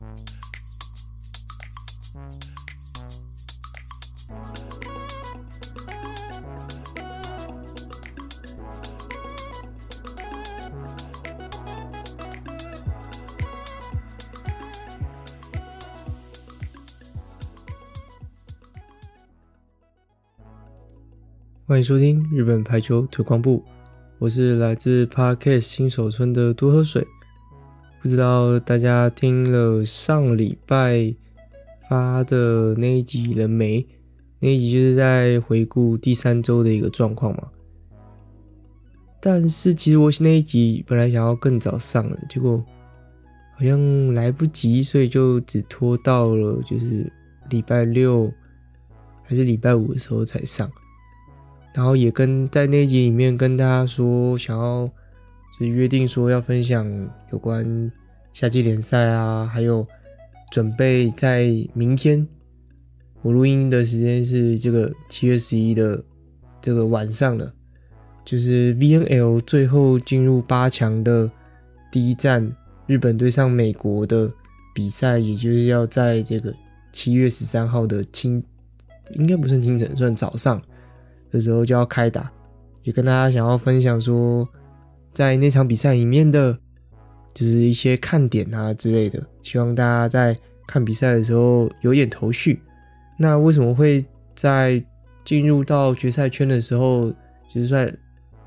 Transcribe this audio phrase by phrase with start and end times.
[0.00, 0.08] 欢
[21.78, 23.62] 迎收听日本排球推广部，
[24.18, 27.06] 我是来自 Podcast 新手村的多喝水。
[28.02, 31.14] 不知道大家听了上礼拜
[31.86, 33.86] 发的那一集了没？
[34.38, 37.48] 那一集就是在回顾第三周的一个状况嘛。
[39.20, 42.64] 但是其实我那一集本来想要更早上的，结果
[43.54, 47.12] 好像来不及，所以就只拖到了就是
[47.50, 48.32] 礼拜六
[49.24, 50.72] 还是礼拜五的时候才上。
[51.74, 54.90] 然后也跟在那一集里面跟大家说，想要
[55.52, 56.86] 就是约定说要分享
[57.32, 57.90] 有关
[58.32, 59.86] 夏季联赛啊，还有
[60.50, 62.26] 准备在明天，
[63.22, 66.02] 我录音的时间是这个七月十一的
[66.60, 67.52] 这个晚上了，
[68.24, 71.30] 就是 VNL 最后进入八强的
[71.90, 72.54] 第一站，
[72.86, 74.32] 日本对上美国的
[74.74, 76.54] 比赛，也就是要在这个
[76.92, 78.42] 七月十三号的清，
[79.12, 80.60] 应该不算清晨，算早上。
[81.32, 82.28] 的时候就要开打，
[82.82, 84.48] 也跟大家想要分享说，
[85.12, 86.52] 在那场比赛里面的，
[87.34, 92.60] 就是一些看点啊之类的，希望大家在看比赛的时候有点头绪。
[93.18, 94.82] 那为什么会在
[95.24, 97.10] 进入到决赛圈的时候，
[97.48, 97.94] 就是在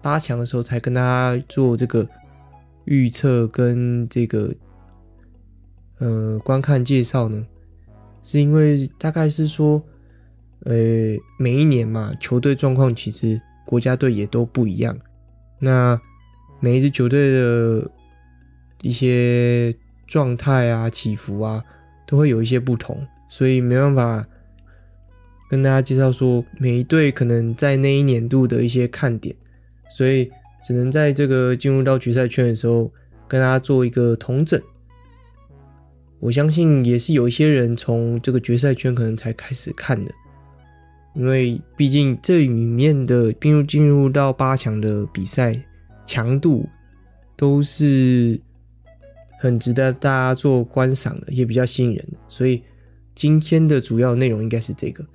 [0.02, 2.08] 八强的时候才跟大家做这个
[2.86, 4.53] 预测跟这个
[6.00, 7.45] 呃观看介绍呢？
[8.22, 9.83] 是因为大概是说。
[10.66, 10.73] 呃，
[11.38, 14.98] 每一年嘛，球队状况其实国家队也都不一样。
[15.59, 16.00] 那
[16.64, 17.92] 每一支球队的
[18.83, 19.75] 一些
[20.08, 21.61] 状态啊、起伏啊，
[22.08, 24.25] 都会有一些不同，所以没办法
[25.50, 29.36] 跟大家介绍说每一队可能在那一年度的一些看点，
[29.89, 30.32] 所以
[30.65, 32.89] 只能在这个进入到决赛圈的时候
[33.27, 34.61] 跟大家做一个同整。
[36.21, 40.09] 我相信也是有一些人从这个决赛圈可能才开始看的。
[41.14, 45.61] 因为毕竟这里面的进入进入到八强的比赛
[46.05, 46.67] 强度
[47.36, 48.39] 都是
[49.39, 52.61] 很值得大家做观赏的，也比较吸引人的，所以
[53.15, 55.05] 今天的主要内容应该是这个。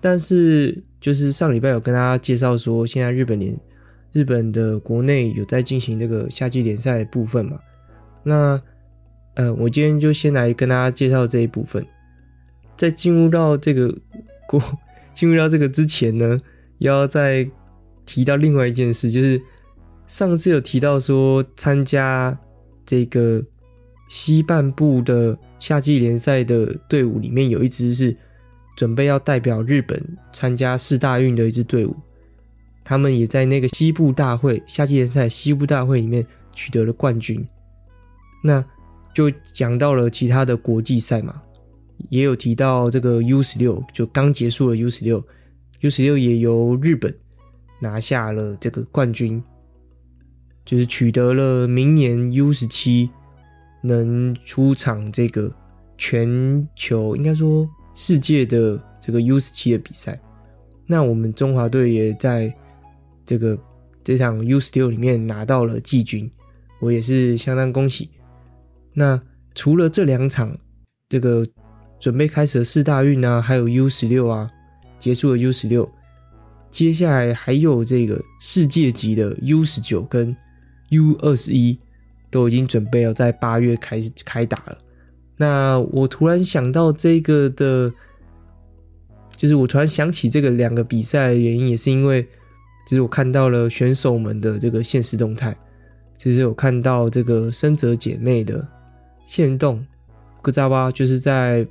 [0.00, 3.58] 但是就是上礼拜有跟大家介绍说，现在日本联
[4.12, 7.58] 日本的国内有在进行这个夏季联赛的部分嘛？
[8.22, 8.60] 那
[9.34, 11.84] 呃，我今天就先来跟大家介绍这一部分，
[12.76, 13.94] 在进入到这个
[14.46, 14.62] 国。
[15.10, 16.38] 进入到这个之前呢，
[16.78, 17.50] 要再
[18.06, 19.40] 提到另外一件事，就是
[20.08, 22.36] 上次有提到说，参加
[22.86, 23.44] 这个
[24.08, 28.16] 西半部的夏季联赛的队伍里面，有一支是
[28.74, 30.02] 准备要代表日本
[30.32, 31.94] 参加四大运的一支队伍，
[32.82, 37.46] 他们也在那个西部大会夏季联赛西部大会里面取得了冠军。
[38.42, 38.64] 那
[39.14, 41.42] 就讲到了其他的国际赛嘛。
[42.08, 45.22] 也有提到这个 U 十六，就刚结束了 U 十六
[45.80, 47.14] ，U 十六也由日本
[47.80, 49.42] 拿下了这个冠军，
[50.68, 53.08] 就是取得了明年 U 十七
[53.80, 55.50] 能出场这个
[55.96, 60.20] 全球应该说世界的这个 U 十七的比赛。
[60.86, 62.54] 那我们中华队也在
[63.24, 63.58] 这个
[64.04, 66.30] 这场 U 十六里面拿到了季军，
[66.82, 68.10] 我也是相当恭喜。
[68.92, 69.18] 那
[69.54, 70.54] 除了这两场
[71.08, 71.46] 这个。
[72.00, 74.48] 准备开始的四大运啊，还有 U 十六啊，
[75.00, 75.90] 结束了 U 十六，
[76.70, 80.32] 接下来还有这个世界级的 U 十九跟
[80.90, 81.78] U 二十一，
[82.30, 84.78] 都已经准备要在八月开始开打了。
[85.36, 87.92] 那我突然想到这个的，
[89.36, 92.22] 就是我突然想起这个两个比赛的原因，也是因为，
[92.86, 95.56] 就是我看到了选手们的这个现实动态，
[96.16, 98.66] 其实有看到这个深泽姐妹的
[99.24, 99.86] 现动，
[100.42, 101.66] 格扎巴就是在。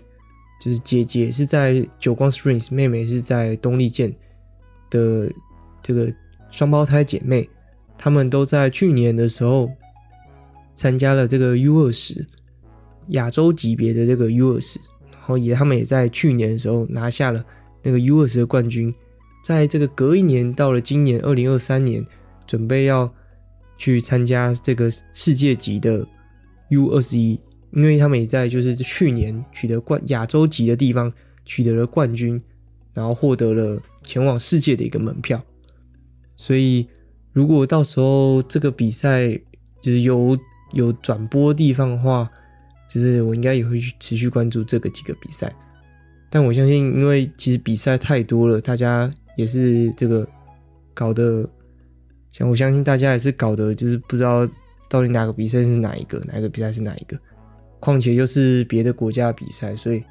[0.60, 4.12] 就是姐姐是在久光 Springs，妹妹是在东丽健
[4.90, 5.32] 的
[5.84, 6.12] 这个
[6.50, 7.48] 双胞胎姐妹，
[7.98, 9.72] 他们都在去年的时候
[10.76, 12.26] 参加了这个 U 二十
[13.10, 14.80] 亚洲级别的这个 U 二十，
[15.12, 17.44] 然后也他们也在去年的时候拿下了
[17.84, 18.94] 那个 U 二十的冠军，
[19.44, 22.06] 在这个隔一年到了今年二零二三年，
[22.46, 23.14] 准备要
[23.78, 26.08] 去参加这个世界级的
[26.70, 27.40] U 二十一。
[27.74, 31.12] 因为他们也在就是去年取得冠亚洲级的地方
[31.46, 32.42] 取得了冠军，
[32.94, 35.44] 然后获得了前往世界的一个门票。
[36.38, 36.88] 所以
[37.38, 39.30] 如果到时候这个比赛
[39.80, 40.36] 就是有
[40.74, 42.28] 有转播地方的话，
[42.90, 45.54] 就是我应该也会去持续关注这个几个比赛。
[46.32, 50.28] 但我相信，因为其实比赛太多了，大家也是这个
[50.96, 51.48] 搞得，
[52.32, 54.50] 像我相信大家也是搞得就是不知道
[54.90, 57.16] 到底哪个比赛是哪一个，哪个比赛是哪一个。
[57.80, 60.04] 况且又是别的国家比赛，所以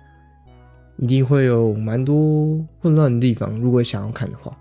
[0.99, 3.59] 一定会有蛮多混乱的地方。
[3.59, 4.57] 如果想要看的话，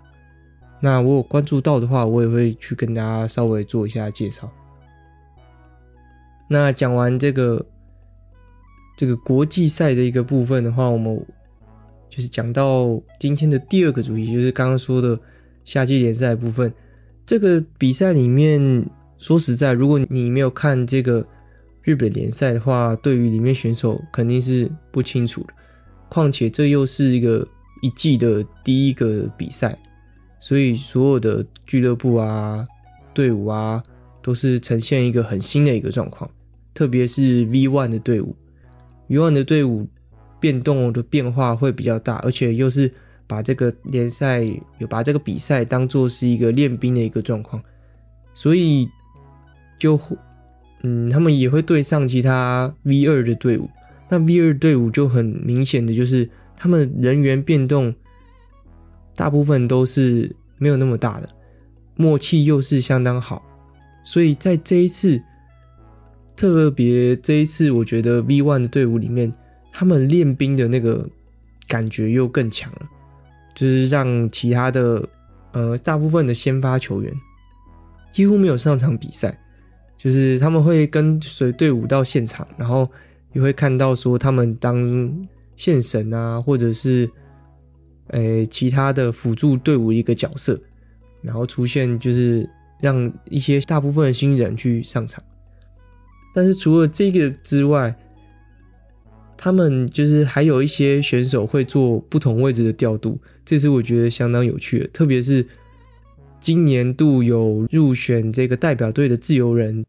[0.86, 4.48] 那我有关注到的话，我也会去跟大家稍微做一下介绍。
[6.48, 7.66] 那讲完这个
[8.96, 11.26] 这个国际赛的一个部分的话，我们
[12.08, 15.18] 就是讲到今天的第二个主题，就是刚刚说的
[15.64, 16.72] 夏季联赛部分。
[17.26, 18.88] 这个比赛里面，
[19.18, 21.26] 说实在，如果你没有看这个
[21.82, 25.48] 日本联赛的话，对于里面选手肯定是不清楚的。
[26.08, 27.44] 况且这又是一个
[27.82, 29.76] 一季的第一个比赛，
[30.46, 32.64] 所以所有的俱乐部啊、
[33.12, 33.82] 队伍啊，
[34.22, 36.30] 都是呈现一个很新的一个状况。
[36.72, 38.36] 特别是 V One 的队伍
[39.08, 39.88] ，V One 的队伍
[40.38, 42.88] 变动的变化会比较大，而且又是
[43.26, 44.44] 把这个联赛
[44.78, 47.60] 有把这个比赛当做是一个练兵的一个状况，
[48.32, 48.88] 所以
[49.80, 49.98] 就
[50.84, 53.68] 嗯，他们也会对上其他 V2 的队伍。
[54.08, 57.92] 那 V2 队伍就很明显的就是他们人员变动
[59.16, 61.28] 大部分都是没有那么大的，
[61.96, 63.42] 默契又是相当好，
[64.04, 65.22] 所以在这一次。
[66.38, 69.32] 特别这一次，我觉得 V One 的队伍里面，
[69.72, 71.08] 他们练兵的那个
[71.66, 72.80] 感觉又更强了，
[73.54, 75.08] 就是让其他的
[75.52, 77.10] 呃大部分的先发球员
[78.12, 79.40] 几乎没有上场比赛，
[79.96, 82.86] 就是他们会跟随队伍到现场，然后
[83.32, 85.26] 也会看到说他们当
[85.56, 87.10] 线神啊，或者是
[88.08, 90.60] 诶、呃、其他的辅助队伍一个角色，
[91.22, 92.48] 然后出现就是
[92.80, 95.22] 让一些大部分的新人去上场。
[96.34, 97.96] 但是除了这个之外，
[99.36, 104.88] 他们就是还有一些选手会做不同位置的调度，这是我觉得相当有趣的。
[104.88, 105.46] 特别是
[106.40, 109.84] 今年度有入选这个代表队的自由人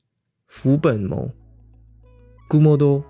[0.47, 1.29] 福本萌，
[2.49, 3.03] 古莫多，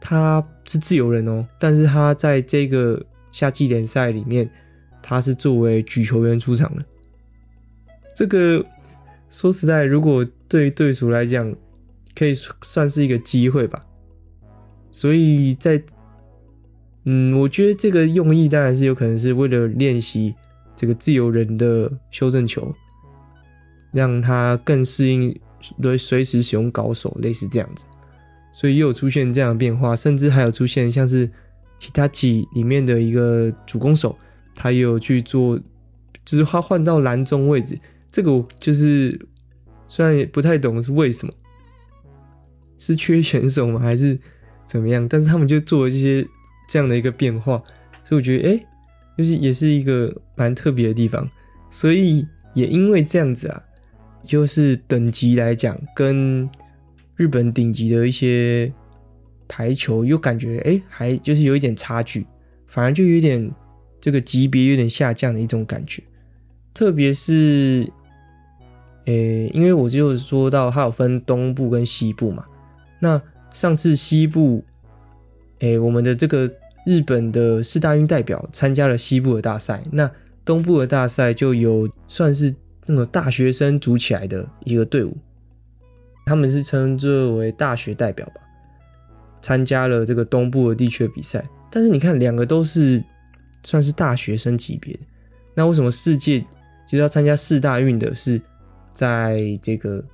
[0.00, 4.50] 他是自由人哦，但是他在这个夏季联赛里面，
[5.02, 6.84] 他是作为举球员出场的。
[8.14, 8.64] 这个
[9.28, 11.54] 说实在，如果对对手来讲，
[12.14, 13.86] 可以算是一个机会吧，
[14.90, 15.82] 所以在，
[17.04, 20.34] 嗯，我觉得这个用意当然是有可能是为了练习
[20.76, 22.74] 这个自由人的修正球，
[23.92, 25.34] 让他更适应
[25.80, 27.86] 对随时使用高手，类似这样子，
[28.52, 31.30] 所以又有出现这样的变化，甚至还有出现像是
[31.80, 34.16] Hitachi 里面的一个主攻手，
[34.54, 35.58] 他也有去做，
[36.24, 37.78] 就是他换到蓝中位置，
[38.10, 39.18] 这个我就是
[39.88, 41.32] 虽然也不太懂是为什么。
[42.78, 43.78] 是缺选手吗？
[43.78, 44.18] 还是
[44.66, 45.06] 怎么样？
[45.06, 46.26] 但是他们就做了这些
[46.66, 47.62] 这样的一个变化，
[48.02, 48.66] 所以我觉得，哎、
[49.18, 51.28] 就是也是一个蛮特别的地方。
[51.68, 53.62] 所以也因为这样子啊，
[54.24, 56.48] 就是等级来讲，跟
[57.16, 58.72] 日本顶级的一些
[59.50, 62.24] 排球又感觉，哎、还就是有一点差距，
[62.68, 63.50] 反而就有点
[64.00, 66.00] 这个级别有点下降的一种感觉。
[66.72, 67.84] 特别是，
[69.06, 72.46] 诶、因为我就说到它有分东部跟西部嘛。
[73.00, 73.20] 那
[73.52, 74.64] 上次西部，
[75.58, 76.48] 诶、我们的这个
[76.86, 80.08] 日本的四大运代表参加了西部的大赛，那
[80.44, 82.54] 东部的大赛就有算是
[82.86, 85.16] 那个大学生组起来的一个队伍，
[86.24, 88.34] 他们是称作为大学代表吧，
[89.40, 91.44] 参加了这个东部的地区的比赛。
[91.70, 93.02] 但是你看，两个都是
[93.62, 95.00] 算是大学生级别的，
[95.54, 96.40] 那为什么世界
[96.86, 98.40] 就是要参加四大运的是
[98.92, 100.04] 在这个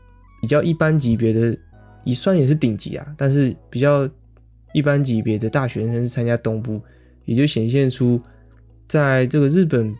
[0.40, 1.56] 比较一般级别的？
[2.04, 4.08] 也算也是顶级啊，但是比较
[4.72, 6.80] 一般级别的大学生是参加东部，
[7.24, 8.20] 也就显现出
[8.86, 9.92] 在这个日本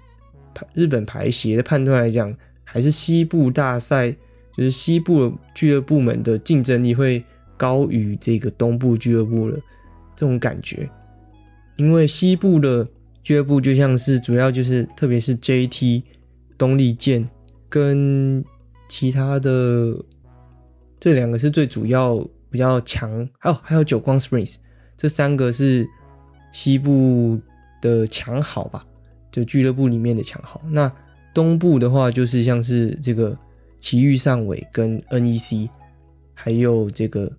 [0.55, 4.13] 排日本排协的判断来讲，还是西部大赛
[4.57, 7.25] 就是西部俱乐部门的竞争力会
[7.57, 9.57] 高于这个东部俱乐部的
[10.15, 10.89] 这种感觉，
[11.77, 12.87] 因为西部的
[13.23, 16.03] 俱乐部就像是主要就是特别是 JT
[16.57, 17.29] 东丽健
[17.69, 18.45] 跟
[18.89, 19.97] 其他的。
[20.99, 24.57] 这两个是最主要比较强，还有还有久光 Springs，
[24.97, 25.87] 这三个是
[26.51, 27.39] 西部
[27.83, 28.83] 的强好吧，
[29.31, 30.63] 就俱乐部里面的强好。
[30.71, 30.91] 那
[31.35, 33.39] 东部的话，就是像是这个
[33.79, 35.69] 埼玉上尾跟 NEC，
[36.33, 37.31] 还有这个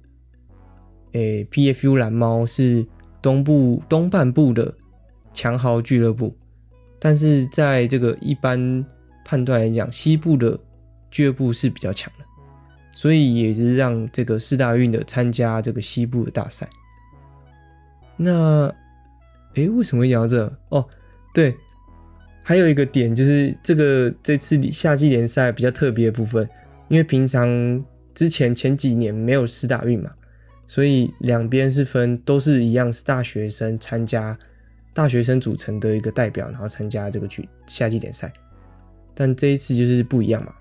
[1.18, 2.86] 诶 PFU 蓝猫是
[3.22, 4.72] 东部东半部的
[5.34, 6.36] 强豪俱乐部，
[7.00, 8.86] 但是在这个一般
[9.26, 10.60] 判断来讲，西部的
[11.10, 12.26] 俱乐部是比较强的。
[12.94, 16.68] 所以也是让这个四大运的参加这个西部的大赛，
[18.16, 18.74] 那，
[19.54, 20.58] 诶，为什么会讲到这？
[20.70, 20.84] 哦，
[21.32, 21.56] 对，
[22.42, 26.50] 还有一个点就是这个这次夏季联赛比较特别的部分，
[26.88, 27.48] 因为平常
[28.16, 30.12] 之前前几年没有四大运嘛，
[30.68, 34.38] 所以两边是分都是一样，是大学生参加，
[34.94, 38.32] 大学生组成的一个代表，然后参加这个季夏季联赛。
[39.16, 40.54] 但这一次就是不一样嘛，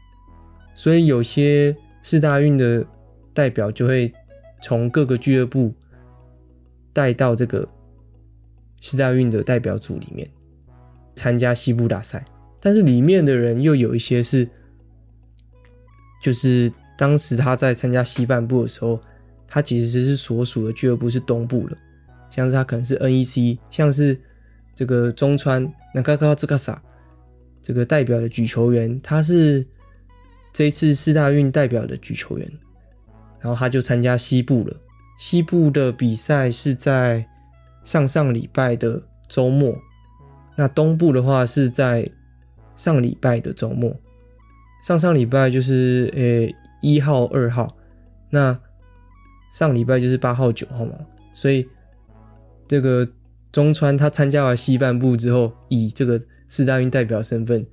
[0.75, 2.87] 所以有些四大运的
[3.35, 4.11] 代表就会
[4.63, 5.75] 从各个俱乐部。
[6.93, 7.69] 带到这个
[8.81, 10.27] 四大运的代表组里面
[11.15, 12.25] 参加西部大赛，
[12.59, 14.49] 但是里面的人又有一些是，
[16.23, 18.99] 就是当时他在参加西半部的时候，
[19.47, 21.77] 他其实是所属的俱乐部是东部的，
[22.31, 24.19] 像是他可能是 NEC，像是
[24.75, 26.83] 这个中川那卡卡兹卡萨
[27.63, 29.67] 这个代表的举球员，他是
[30.53, 32.51] 这一次四大运代表的举球员，
[33.41, 34.77] 然后他就参加西部了。
[35.19, 37.27] 西部的比赛是在
[37.83, 39.75] 上上礼拜的周末，
[40.57, 42.07] 那东部的话是在
[42.75, 43.97] 上礼拜的周末。
[44.83, 47.75] 上上礼拜就是呃一号、二号，
[48.29, 48.61] 那
[49.57, 50.93] 上礼拜就是八号、九号嘛。
[51.33, 51.67] 所以
[52.69, 53.09] 这个
[53.51, 57.67] 中川他参加完西半部之后，以这个四大运代表身份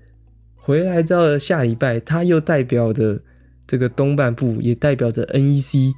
[0.55, 3.21] 回来之后，下礼拜他又代表着
[3.67, 5.91] 这个东半部，也代表着 NEC。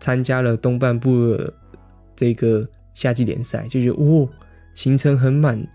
[0.00, 1.54] 参加了东半部的
[2.14, 4.28] 这个夏季联赛，就觉得哦，
[4.74, 5.66] 行程很满，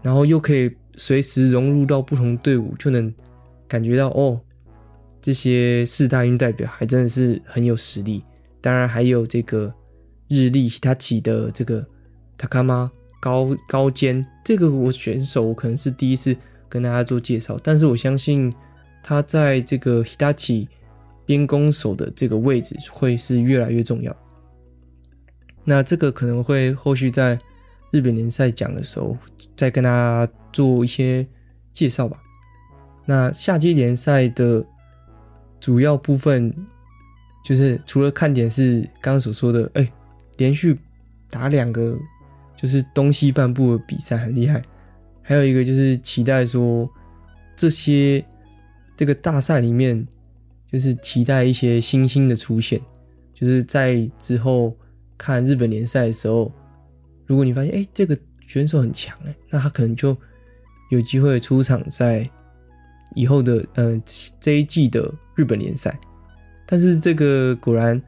[0.00, 3.12] 然后又可以随时融入到不同队伍，就能
[3.66, 4.40] 感觉到哦，
[5.20, 8.22] 这些四大运代表还真的是很有实力。
[8.60, 9.72] 当然还有这个
[10.28, 11.86] 日立他起的这个
[12.36, 16.36] 塔卡玛高高肩，这个我选手我可能是第一次
[16.68, 18.52] 跟大家做介绍，但是我相信
[19.02, 20.68] 他在这个 Hitachi。
[21.28, 24.16] 边攻手的这个位置会是越来越重要。
[25.62, 27.38] 那这个可能会后续在
[27.90, 29.14] 日本联赛讲的时候
[29.54, 31.28] 再跟大家做一些
[31.70, 32.18] 介绍吧。
[33.04, 34.64] 那夏季联赛的
[35.60, 36.50] 主要部分
[37.48, 39.90] 就是除了看点是刚刚所说的，哎，
[40.36, 40.78] 连续
[41.30, 41.98] 打两个
[42.54, 44.62] 就是东西半部的比赛很厉害，
[45.22, 46.86] 还有一个就是期待说
[47.56, 48.22] 这些
[48.94, 50.06] 这个大赛里面。
[50.70, 52.78] 就是期待一些新星的出现，
[53.32, 54.76] 就是在之后
[55.16, 56.52] 看日本联赛的时候，
[57.24, 58.14] 如果你发现哎、这个
[58.46, 60.14] 选手很强哎，那他可能就
[60.90, 62.30] 有机会出场在
[63.14, 63.98] 以后的呃
[64.38, 65.98] 这一季的日本联赛。
[66.70, 68.00] 但是这个果然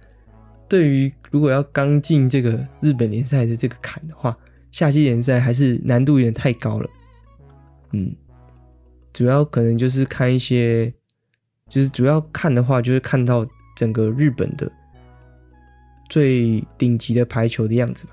[0.68, 4.36] 对于如果要刚进这个日本联赛的这个坎的话，
[4.70, 6.90] 夏季联赛还是难度有点太高了。
[7.92, 8.14] 嗯，
[9.12, 10.92] 主要可能就是看一些。
[11.68, 14.68] 就是主要看的话，就是看到整个日本的
[16.08, 18.12] 最顶级的排球的样子吧。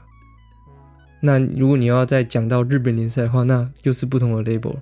[1.20, 4.76] 那如果你要再讲到日本联赛的话，那又是不同的 label。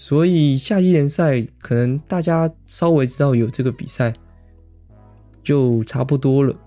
[0.00, 4.14] 所以夏季联赛可能大家稍微知道有这个比赛，
[5.42, 6.58] 就差不多了。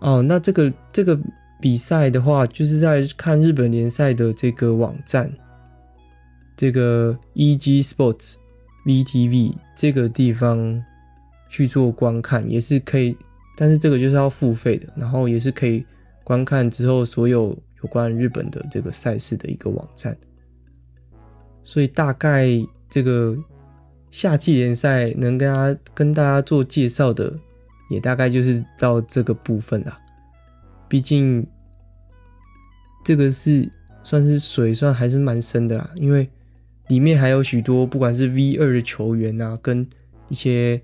[0.00, 1.16] 哦，那这个这个
[1.60, 5.32] 比赛的话，就是在看日本联赛的这个网站。
[6.56, 8.34] 这个 EG Sports
[8.84, 10.82] VTV 这个地方
[11.48, 13.16] 去做观看也是可以，
[13.56, 15.86] 但是这个就是要付费的，然后也是可以
[16.24, 20.18] 观看之后所有有关日本的这个赛事的一个网站。
[21.68, 22.48] 所以大概
[22.88, 23.36] 这个
[24.10, 27.38] 夏季联赛能跟大家跟大家做介绍的，
[27.90, 30.00] 也大概就是到这个部分啦。
[30.88, 31.46] 毕竟
[33.04, 33.70] 这个是
[34.02, 36.26] 算是水算还是蛮深的啦，因为。
[36.88, 39.86] 里面还有许多，不管是 V 二的球员啊，跟
[40.30, 40.80] 一些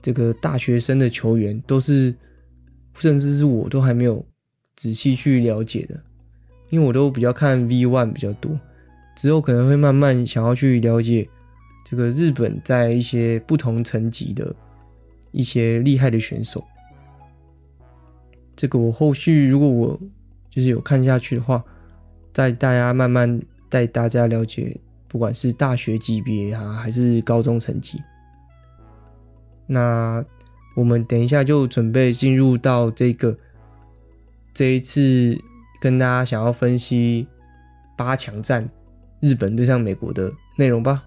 [0.00, 2.14] 这个大学生的球员，都是
[2.94, 4.24] 甚至是我都还没有
[4.74, 6.02] 仔细去了解的，
[6.70, 8.58] 因为我都比较看 V one 比较多，
[9.14, 11.28] 之后可能会慢慢想要去了解
[11.84, 14.54] 这个日本在一些不同层级的
[15.30, 16.64] 一些厉害的选手。
[18.56, 20.00] 这个我后续如果我
[20.50, 21.64] 就是有看下去的话，
[22.32, 24.80] 带大家慢慢带大家了解。
[25.08, 28.02] 不管是大学级别啊，还是高中层级，
[29.66, 30.24] 那
[30.74, 33.36] 我们等一下就准备进入到这个
[34.54, 35.38] 这一次
[35.82, 37.28] 跟大家想要分析
[37.94, 38.66] 八强战
[39.22, 41.00] 日本对上美国的内容吧。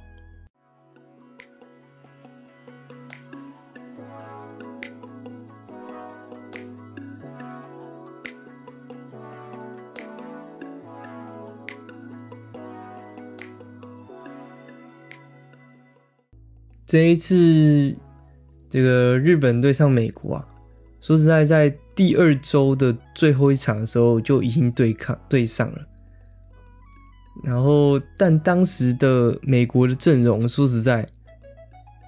[16.86, 17.94] 这一次，
[18.70, 20.48] 这个日本对上美国啊，
[21.02, 25.86] 说实在，在第二周的最后一场的时候就已经对抗对上了。
[27.46, 31.08] 然后，但当时的美国的阵容，说实在，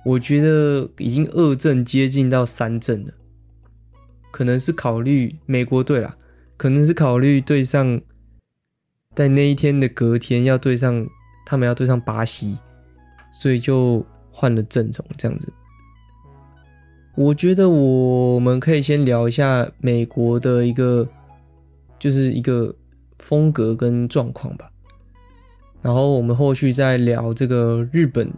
[0.03, 3.13] 我觉得已经二阵接近到三阵了。
[4.31, 6.17] 可能是考虑美国队啦，
[6.57, 8.01] 可能是考虑对上，
[9.13, 11.07] 在那一天的隔天要对上
[11.45, 12.57] 他们要对上巴西，
[13.31, 15.53] 所以就换了阵容这样子。
[17.15, 21.07] 我觉得我们可以先聊一下美国的一个，
[21.99, 22.75] 就是一个
[23.19, 24.71] 风格跟状况吧。
[25.81, 28.29] 然后我们后续再聊这个日本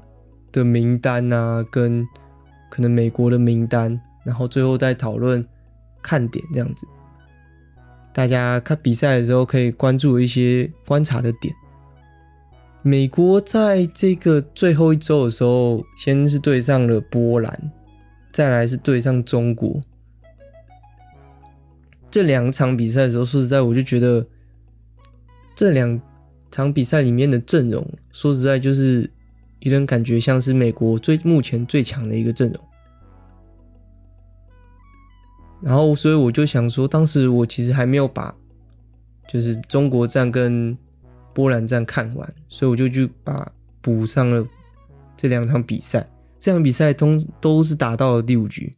[0.51, 2.05] 的名单啊，跟
[2.69, 5.43] 可能美国的名单，然后最后再讨论
[6.01, 6.85] 看点这样子。
[8.13, 11.53] 大家看比赛的时候可以关注一些观察的点。
[12.81, 17.71] 美国在这个最后一周的时候，先是对上了波兰，
[18.31, 19.79] 再来是对上中国。
[22.11, 24.27] 这两场比赛的时候，说实在，我就觉得
[25.55, 25.99] 这两。
[26.51, 29.09] 场比赛里面的阵容，说实在就是
[29.59, 32.63] 有点感觉像是美国最目前最强的一个阵容。
[35.61, 38.33] 然后，所以我就想说，当时我其实还没有把
[39.27, 40.77] 就是中国战跟
[41.33, 43.51] 波兰战看完，所以我就去把
[43.81, 44.47] 补上了
[45.17, 46.09] 这两场比赛。
[46.39, 48.71] 这场比赛通都是打到了第五局，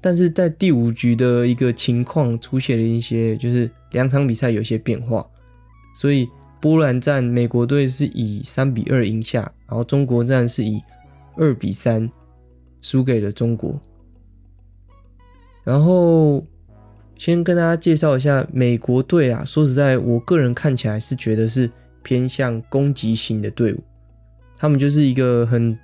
[0.00, 5.28] 但是在第五局的一个情况出现了一些，就是两场比赛有些变化，
[5.94, 6.28] 所以。
[6.60, 10.82] 波兰战，美国队是以三比二赢下，然后中国战是以
[11.36, 12.10] 二比三
[12.80, 13.80] 输给了中国。
[15.64, 16.44] 然后
[17.16, 21.70] 先跟大家介绍一下美国队啊，说实在，我个人看起来是觉得是
[22.02, 23.82] 偏向攻击型的队伍，
[24.56, 25.78] 他们就是一个很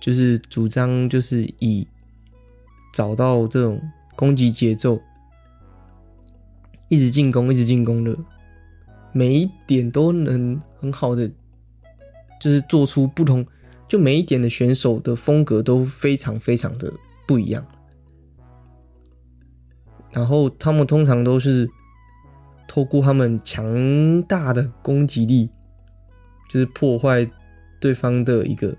[0.00, 1.86] 就是主张就是以
[2.94, 3.80] 找到这种
[4.14, 5.00] 攻击节奏，
[6.88, 8.16] 一直进攻，一直进攻的。
[9.16, 11.26] 每一点都能很好的，
[12.38, 13.46] 就是做出不同，
[13.88, 16.92] 就每一点的选手的风格都非常非常的
[17.26, 17.66] 不一样。
[20.12, 21.66] 然后他们通常都是
[22.68, 25.48] 透过他们强大的攻击力，
[26.50, 27.26] 就是破坏
[27.80, 28.76] 对方的一个，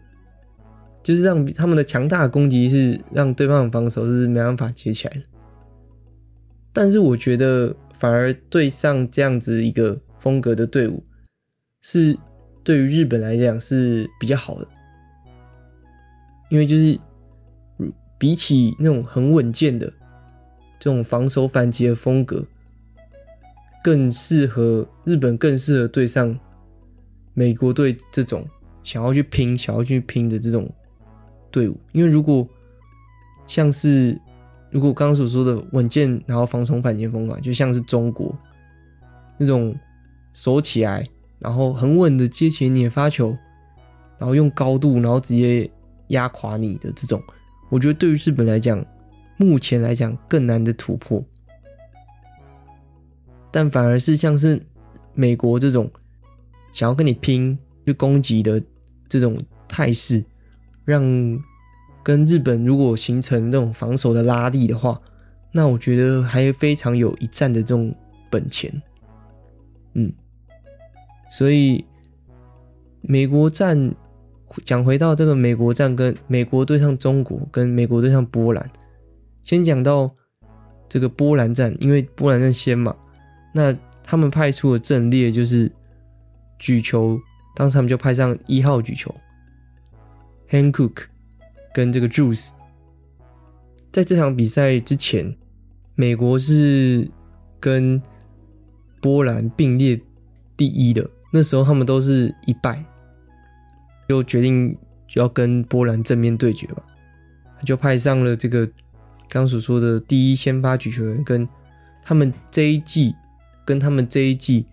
[1.02, 5.24] 就是让他们的强大攻击是让对方的防守是没办法接起来的。
[6.72, 10.00] 但是我觉得反而对上这样子一个。
[10.28, 11.02] 风格的队伍
[11.80, 12.18] 是
[12.62, 14.68] 对于日本来讲是比较好的，
[16.50, 17.00] 因为就是
[18.18, 19.88] 比起那种很稳健的
[20.78, 22.46] 这种防守反击的风格，
[23.82, 26.38] 更适合日本，更适合对上
[27.34, 28.46] 美国队这种
[28.84, 30.70] 想要去拼、想要去拼的这种
[31.50, 31.80] 队伍。
[31.94, 32.46] 因为如果
[33.46, 34.20] 像是
[34.72, 38.36] 如果刚刚所说的稳健，然后防守反击风格，就像是中国
[39.38, 39.74] 那种。
[40.38, 41.04] 守起来，
[41.40, 43.36] 然后很稳的接起你的发球，
[44.20, 45.68] 然后用高度，然后直接
[46.10, 47.20] 压垮你的这种，
[47.70, 48.86] 我觉得对于日本来讲，
[49.38, 51.24] 目前来讲更难的突破。
[53.50, 54.64] 但反而是像是
[55.16, 55.90] 美国这种
[56.72, 58.62] 想要跟你拼去攻击的
[59.10, 60.24] 这种态势，
[60.86, 61.02] 让
[62.04, 65.02] 跟日本如果形成那种防守的拉力的话，
[65.52, 67.92] 那我觉得还非常有一战的这种
[68.30, 68.72] 本钱。
[71.30, 71.86] 所以，
[73.02, 73.94] 美国战
[74.64, 78.70] 讲回到这个美国战，跟美国对上中国，跟美国对上波兰。
[79.44, 80.16] 先讲到
[80.90, 82.96] 这个波兰战，因为波兰战先嘛，
[83.54, 85.72] 那他们派出的阵列就是
[86.58, 87.20] 举球，
[87.56, 89.14] 当时他们就派上一号举球
[90.50, 91.06] ，Hancock
[91.74, 92.50] 跟这个 Drews。
[93.92, 95.36] 在这场比赛之前，
[95.96, 97.10] 美国是
[97.60, 98.02] 跟
[99.02, 100.00] 波兰并列
[100.56, 101.10] 第一的。
[101.32, 102.84] 那时候他们都是一败，
[104.08, 104.78] 就决定
[105.16, 106.82] 要跟波兰正面对决吧。
[107.58, 108.70] 他就派上了这个
[109.28, 111.48] 刚所说的第一先发举球员，跟
[112.02, 113.14] 他们这一季
[113.66, 114.66] 跟他们这一季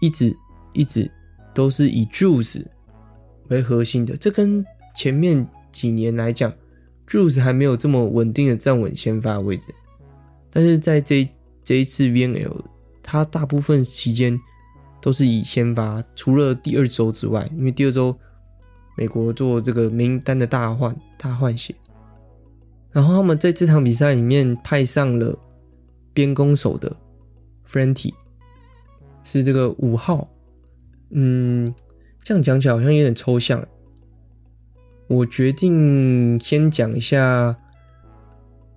[0.00, 0.36] 一直
[0.72, 1.10] 一直
[1.54, 2.64] 都是以 Drews
[3.48, 4.16] 为核心的。
[4.16, 4.64] 这跟
[4.96, 6.52] 前面几年来讲
[7.06, 9.66] ，Drews 还没有这么稳定的站稳先发位置。
[10.50, 11.28] 但是在这
[11.62, 12.64] 这一次 VNL，
[13.02, 14.40] 他大部分期间。
[15.00, 18.14] 都是以先发，除了第二周之外，因为第二周
[18.96, 21.74] 美国做这个名单的大换大换血，
[22.92, 25.38] 然后他们在这场比赛里面派上了
[26.12, 26.94] 边攻手的
[27.64, 28.14] f r e n t y
[29.24, 30.28] 是这个五号，
[31.10, 31.74] 嗯，
[32.22, 33.66] 这样讲起来好像有点抽象。
[35.06, 37.56] 我决定先讲一下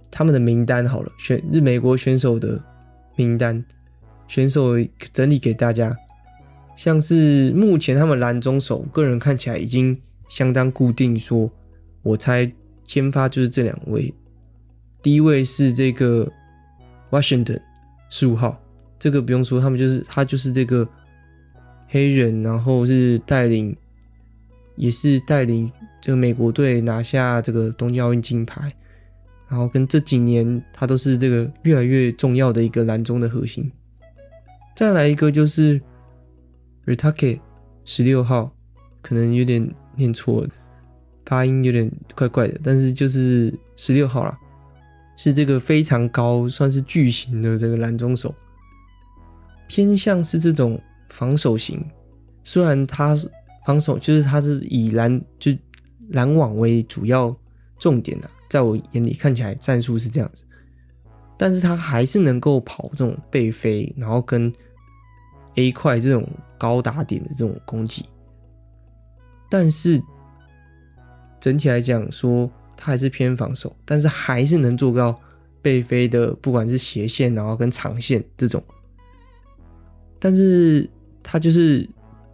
[0.09, 2.63] 他们的名单好了，选日美国选手的
[3.15, 3.65] 名单，
[4.27, 4.73] 选手
[5.11, 5.93] 整理给大家。
[6.75, 11.49] 像是目前他们蓝中手，个人看起来已经相当固定说，
[12.01, 12.51] 我猜
[12.85, 14.13] 先发就是这两位。
[15.01, 16.31] 第一位是这个
[17.11, 17.61] Washington
[18.09, 18.61] 十五号，
[18.97, 20.87] 这个不用说，他们就是他就是这个
[21.87, 23.75] 黑人，然后是带领，
[24.75, 28.71] 也是带领这个美国队拿下这个东京奥运金牌。
[29.49, 33.71] 然后跟这几年，他都是这个越来越重要的一个蓝中的核心。
[34.75, 35.79] 再来一个就是
[36.85, 37.39] Ritake
[37.85, 38.51] 十六号，
[39.01, 40.47] 可能有点念错，
[41.25, 44.37] 发音有点怪怪的，但是就是十六号啦，
[45.15, 48.33] 是这个非常高，算是巨型的这个蓝中手，
[49.67, 51.83] 偏向是这种防守型。
[52.43, 53.17] 虽然他
[53.65, 55.51] 防守就是他是以拦就
[56.09, 57.35] 拦网为主要
[57.79, 58.29] 重点的。
[58.49, 60.43] 在我眼里看起来战术是这样子，
[61.37, 64.53] 但是他还是能够跑这种背飞，然后跟
[65.55, 68.05] A 块这种高打点的这种攻击。
[69.49, 70.01] 但是
[71.39, 75.19] 整体来讲说，他还是偏防守，但是还是能做到
[75.61, 78.63] 背飞的，不管是斜线然后跟长线这种。
[80.19, 80.89] 但是
[81.21, 81.87] 他就是，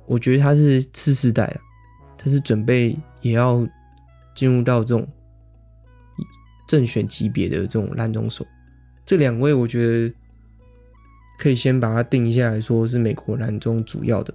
[0.06, 1.62] 我觉得他是次世代了，
[2.18, 3.68] 他是准备也要
[4.36, 5.08] 进入到这种。
[6.68, 8.46] 正选级别的这种烂中手，
[9.04, 10.16] 这两位我觉得
[11.40, 14.34] 可以先把它定下来说是美国蓝中主要的。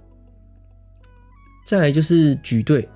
[1.65, 2.89] 再来就是举队，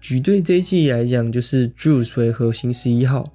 [0.00, 3.32] 举队这一季来讲就是 Drews 为核心十一号，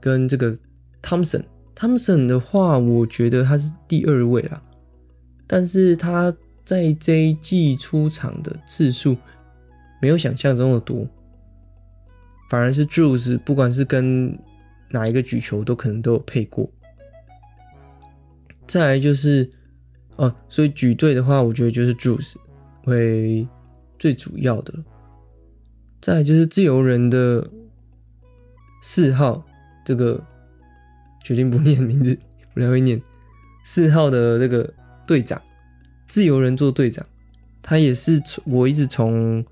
[0.00, 0.56] 跟这个
[1.02, 1.42] Thompson。
[1.74, 4.62] Thompson 的话，我觉得他是第二位啦，
[5.46, 6.32] 但是他
[6.64, 9.16] 在这一季出场的次数
[10.00, 11.08] 没有想象中的多。
[12.48, 14.38] 反而是 Drews，不管是跟
[14.90, 16.68] 哪一个举球，都可能都有配过。
[18.70, 19.50] 再来就是，
[20.14, 22.36] 哦，所以举队的话，我觉得就是 Drews
[22.84, 23.48] 为
[23.98, 24.72] 最主要的。
[26.00, 27.50] 再来就是自由人的
[28.80, 29.44] 四号，
[29.84, 30.24] 这个
[31.24, 32.16] 决定不念名字，
[32.54, 33.02] 不太会念。
[33.64, 34.72] 四号的这个
[35.04, 35.42] 队长，
[36.06, 37.04] 自由人做队长，
[37.60, 39.44] 他也是从我一直从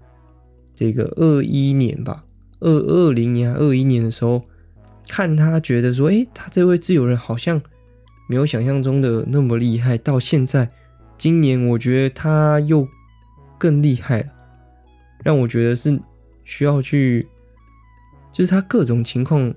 [0.76, 2.24] 这个二一年吧。
[2.60, 4.44] 二二零年、二一年的时候，
[5.08, 7.60] 看他觉得说，诶，他这位自由人好像
[8.28, 9.98] 没有想象中的那么厉害。
[9.98, 10.70] 到现在，
[11.16, 12.86] 今年我觉得他又
[13.58, 14.28] 更厉害了，
[15.24, 16.00] 让我觉得是
[16.44, 17.26] 需要去，
[18.30, 19.52] 就是他各种情况，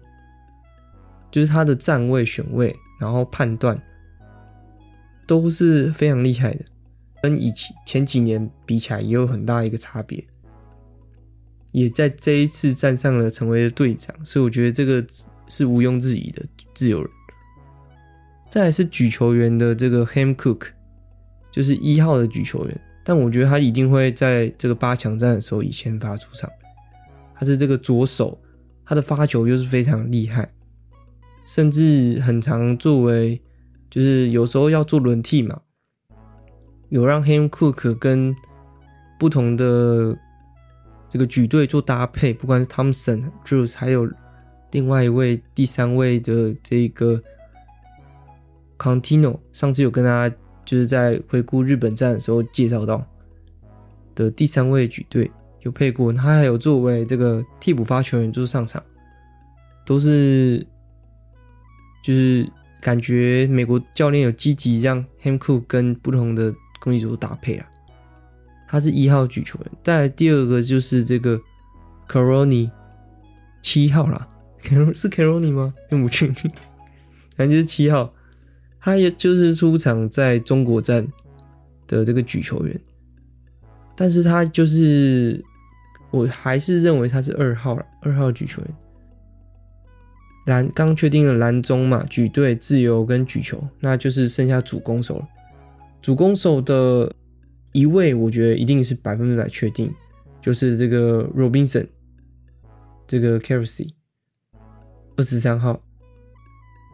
[1.30, 3.80] 就是他的站位、选位，然后判断
[5.28, 6.66] 都是非常厉害的，
[7.22, 10.24] 跟以前前几年比起来也有很大一个差别。
[11.74, 15.06] 也在这一次站上了，成为了队长，所以我觉得这个
[15.48, 17.10] 是毋庸置疑的自由人。
[18.52, 20.68] 再来是举球员的这个 Ham Cook，
[21.50, 26.50] 就是一号的举球员，但我觉得他一定会在这个八强战的时候以先发出场。
[27.34, 28.38] 他是这个左手，
[28.86, 30.50] 他的发球又是非常厉害，
[31.46, 33.42] 甚至很常作为，
[33.90, 35.62] 就是有时候要做轮替嘛，
[36.90, 38.36] 有让 Ham Cook 跟
[39.18, 40.18] 不同的。
[41.14, 44.10] 这个举队做搭配，不管是 Thompson、Drews，还有
[44.72, 47.22] 另外一位第三位的这个
[48.82, 53.06] Contino，上次有跟大家就是在回顾日本战的时候介绍到
[54.15, 58.82] 的第三位举队有配过，他还有作为这个替补发球员就是上场，
[59.86, 60.65] 都是
[62.04, 62.50] 就是
[62.82, 67.67] 感觉美国教练有积极让 Hancock 跟不同的攻击组搭配啊。
[68.67, 71.39] 他是一号举球员，再来第二个就是这个
[72.08, 72.72] Caroni
[73.62, 74.28] 七号啦
[74.60, 75.72] ，Caroni 是 Caroni 吗？
[75.88, 76.50] 不确定，
[77.38, 78.12] 反正就是七号，
[78.82, 81.08] 他也就是出场在中国站
[81.88, 82.82] 的这个举球员，
[83.96, 85.41] 但是他就是
[86.10, 88.76] 我还是认为他是二号了，二号举球员。
[90.48, 95.28] 蓝刚确定了蓝中嘛，举队自由跟举球，那就是剩下主攻手了，
[96.02, 97.13] 主攻手的。
[97.74, 99.89] 一位我觉得一定是百分之百确定，
[100.41, 101.88] 就是这个 Robinson，
[103.08, 103.88] 这个 Carisy，
[105.15, 105.82] 二十三号，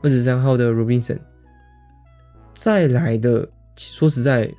[0.04, 1.18] 二十三号的 Robinson。
[2.58, 4.52] 再来的，说实在，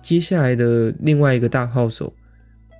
[0.00, 2.12] 接下来的另外一个大炮手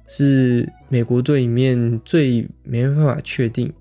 [0.07, 3.73] 是美国队里面最没办法确定，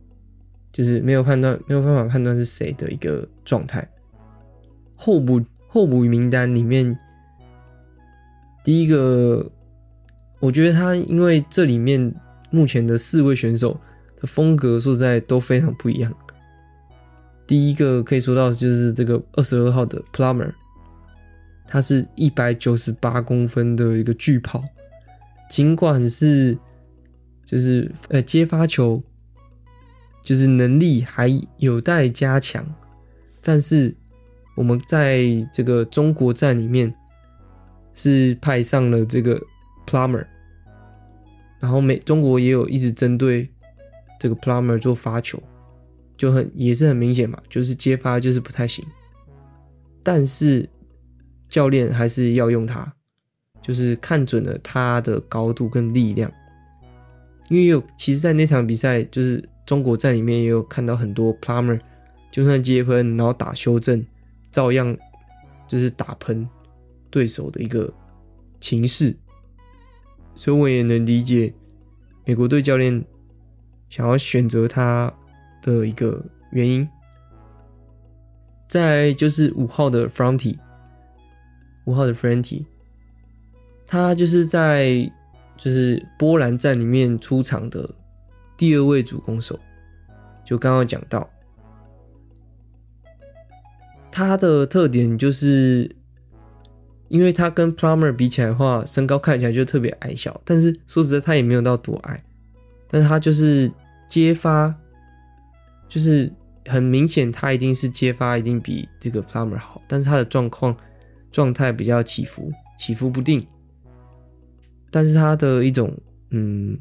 [0.74, 3.88] 就是没有判断，没有办法判断是谁的一个状态。
[4.98, 6.98] 候补候补名单里面。
[8.63, 9.52] 第一个，
[10.39, 12.13] 我觉得他因为这里面
[12.50, 13.80] 目前的四位选手
[14.19, 16.12] 的风格，说实在都非常不一样。
[17.50, 20.54] 第一个可以说到就是这个二十二号的 Plummer，
[21.68, 24.64] 他是一百九十八公分的一个巨炮，
[25.50, 26.56] 尽管是
[27.44, 29.02] 就是呃接发球
[30.22, 32.64] 就是能力还有待加强，
[33.42, 33.96] 但是
[34.56, 36.94] 我们在这个中国站里面
[37.96, 39.42] 是派上了这个
[39.88, 40.28] Plummer，
[41.60, 43.50] 然后美中国也有一直针对
[44.20, 45.42] 这个 Plummer 做发球。
[46.19, 48.86] 就很也是很明显嘛，就是接发就是不太行，
[50.03, 50.69] 但是
[51.47, 52.93] 教练还是要用他，
[53.62, 56.29] 就是看准了他的高度跟力量，
[57.49, 61.79] 因为有其实，在那场比赛就是中国站里面也有看到很多 plumber，
[62.29, 64.05] 就算接分然后打修正，
[64.51, 64.97] 照样
[65.69, 66.45] 就是打喷
[67.10, 67.93] 对手的一个
[68.60, 69.15] 情势，
[70.36, 71.53] 所以我也能理解
[72.25, 73.05] 美国队教练
[73.89, 75.13] 想要选择他
[75.62, 76.88] 的一个原因，
[78.67, 80.58] 再就是五号的 Franti，
[81.86, 82.65] 五号的 Franti，
[83.86, 85.12] 他就是在
[85.58, 87.89] 就是波兰站里面出场的
[88.58, 89.60] 第二位主攻手，
[90.45, 91.30] 就刚刚讲到，
[94.12, 95.95] 他的特点就是，
[97.10, 102.24] 因为他跟 Plummer 比起来的话，身高看起来就特别矮小，但是说实在，他也没有到多矮，
[102.88, 103.72] 但他就是
[104.08, 104.76] 接发。
[105.89, 106.32] 就是
[106.67, 110.78] 很明显，他一定是接发一定比这个 Plummer 好，但是他的状况
[111.32, 113.45] 状态比较起伏，起伏不定。
[114.91, 115.97] 但是他的一种
[116.30, 116.78] 嗯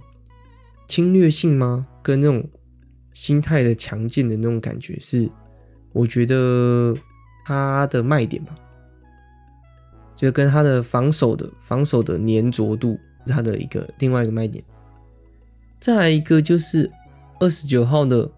[0.87, 1.87] 侵略性吗？
[2.03, 2.47] 跟那种
[3.15, 5.27] 心态的强劲的那种感觉，是
[5.93, 6.95] 我觉得
[7.47, 8.55] 他的卖点吧。
[10.15, 14.63] 就跟他的防守的防守的粘着度，他的一个另外一个卖点。
[15.81, 16.91] 再来一个就是
[17.41, 18.31] 二十九号的。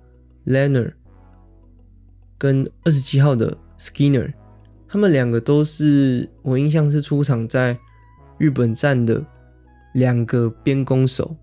[0.46, 0.92] Lehner
[2.38, 4.32] 跟二十七号的 Skinner，
[4.88, 7.78] 他们两个都是我印象是出场在
[8.38, 9.24] 日本站的
[9.94, 11.36] 两个边攻手。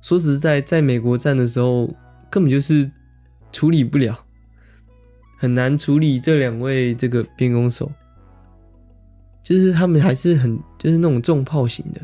[0.00, 1.86] 说实在，在美国站的时候，
[2.30, 2.90] 根本就是
[3.52, 4.24] 处理不了，
[5.38, 7.90] 很难处理这两位这个边攻手。
[9.42, 12.00] 就是他们还是很就是那种重炮型的，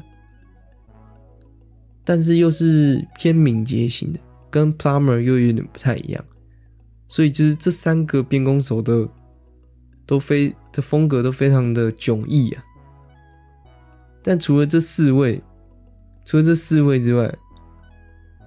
[2.04, 4.18] 但是又是偏敏捷型的，
[4.50, 6.24] 跟 Plummer 又有点不太一样。
[7.08, 9.08] 所以就是这三个边攻手的
[10.04, 12.62] 都非的风格都非常的迥异啊。
[14.22, 15.42] 但除了这四位，
[16.24, 17.32] 除了这四位之外，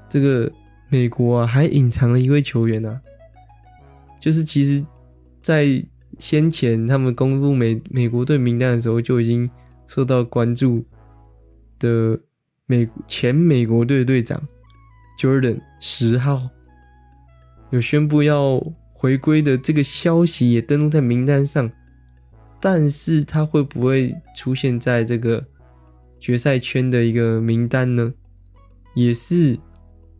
[0.09, 0.51] 这个
[0.89, 3.01] 美国啊还隐藏了一位球员啊，
[4.19, 4.85] 就是其实，
[5.41, 5.83] 在
[6.17, 9.49] 先前他们公布美美国队名单的时候就已经
[9.87, 10.83] 受到关注
[11.79, 12.19] 的
[12.65, 14.43] 美前美国队队长
[15.17, 16.49] Jordan 十号。
[17.71, 18.61] 有宣布要
[18.93, 21.71] 回归的这个消息也登录在名单上，
[22.59, 25.45] 但是他会不会出现在这个
[26.19, 28.13] 决赛圈的一个名单呢？
[28.95, 29.57] 也是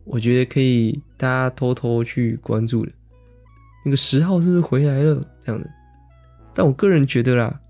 [0.04, 2.92] 我觉得可以大家偷偷去关注的。
[3.84, 5.26] 那个十号是不是回来了？
[5.40, 5.68] 这样的，
[6.54, 7.60] 但我个人觉得啦，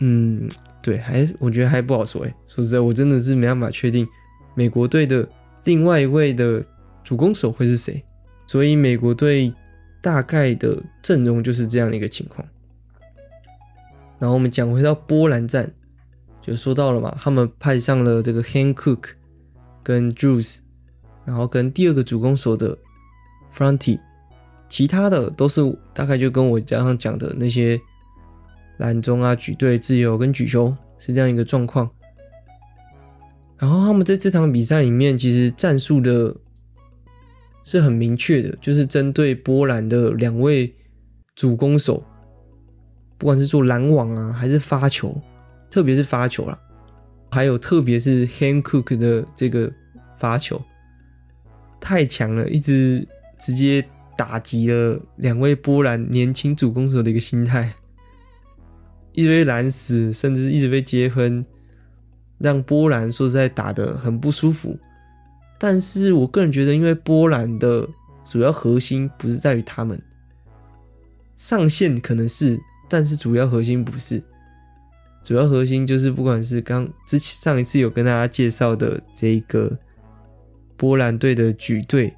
[0.00, 0.48] 嗯，
[0.80, 2.34] 对，还我觉得还不好说诶。
[2.46, 4.06] 说实在，我真的是没办法确定
[4.54, 5.28] 美国队的
[5.64, 6.64] 另外一位的
[7.02, 8.02] 主攻手会是谁。
[8.48, 9.52] 所以美国队
[10.00, 12.48] 大概的阵容就是这样的一个情况。
[14.18, 15.70] 然后我们讲回到波兰站，
[16.40, 19.10] 就说到了嘛，他们派上了这个 Hand Cook
[19.82, 20.60] 跟 Drews，
[21.26, 22.78] 然后跟第二个主攻手的
[23.54, 24.00] fronti
[24.66, 25.60] 其他的都是
[25.92, 27.78] 大概就跟我刚刚讲的那些
[28.78, 31.90] 拦中啊、举队、自由跟举球是这样一个状况。
[33.58, 36.34] 然后他们在这场比赛里面，其实战术的。
[37.70, 40.74] 是很明确的，就是针对波兰的两位
[41.34, 42.02] 主攻手，
[43.18, 45.20] 不管是做拦网啊，还是发球，
[45.70, 46.58] 特别是发球啦，
[47.30, 49.70] 还有特别是 Han Cook 的这个
[50.18, 50.64] 发球，
[51.78, 53.06] 太强了，一直
[53.38, 53.84] 直接
[54.16, 57.74] 打击了两位波兰年轻主攻手的一个心态，
[59.12, 61.44] 一直被拦死，甚至一直被接分，
[62.38, 64.78] 让波兰说实在打得很不舒服。
[65.58, 67.88] 但是我个人觉得，因为波兰的
[68.24, 70.00] 主要核心不是在于他们
[71.34, 74.22] 上线可能是，但是主要核心不是，
[75.22, 79.76] 主要核心就是不管是刚之前上一次有跟大家介绍的这个
[80.76, 82.14] 波兰队的举队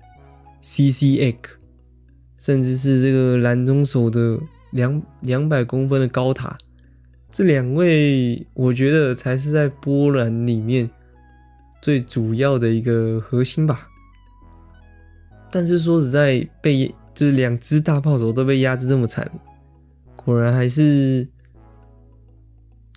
[0.63, 1.37] CCX，
[2.37, 4.39] 甚至是这个蓝中手的
[4.73, 6.59] 两两百公分的高塔，
[7.31, 10.91] 这两位我觉得才是在波兰里面。
[11.81, 13.89] 最主要的一个核心吧，
[15.51, 19.31] 但是说实在被就是两只大炮手都被压制这么惨，
[20.17, 21.27] 果然还是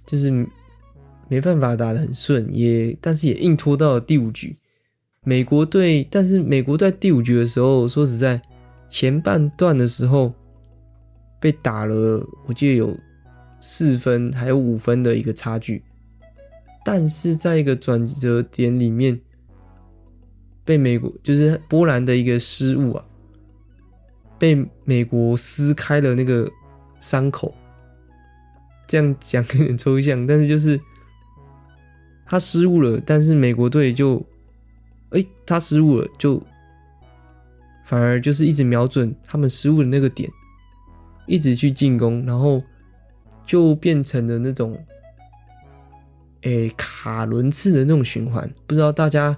[0.06, 0.32] 就是
[1.30, 4.56] 没办法打得很顺，也但是也硬拖到了第五局。
[5.26, 8.42] 美国队，但是美国在第五局的时候，说实在，
[8.90, 10.34] 前半段的时候
[11.40, 12.94] 被打了，我记得有
[13.62, 15.82] 四分还有五分的一个差距，
[16.86, 19.20] 但是在一个转折点里面，
[20.66, 23.06] 被美国就是波兰的一个失误啊。
[24.40, 26.52] 被美国撕开了那个
[27.00, 27.56] 伤口，
[28.86, 30.78] 这样讲有点抽象，但是就是
[32.26, 34.22] 他失误了，但是美国队就，
[35.12, 36.44] 哎、他失误了，就
[37.86, 40.30] 反而就是一直瞄准他们失误的那个点，
[41.26, 42.62] 一直去进攻，然后
[43.46, 44.78] 就变成了那种，
[46.44, 48.50] 诶、卡轮次的那种循环。
[48.66, 49.38] 不知道大家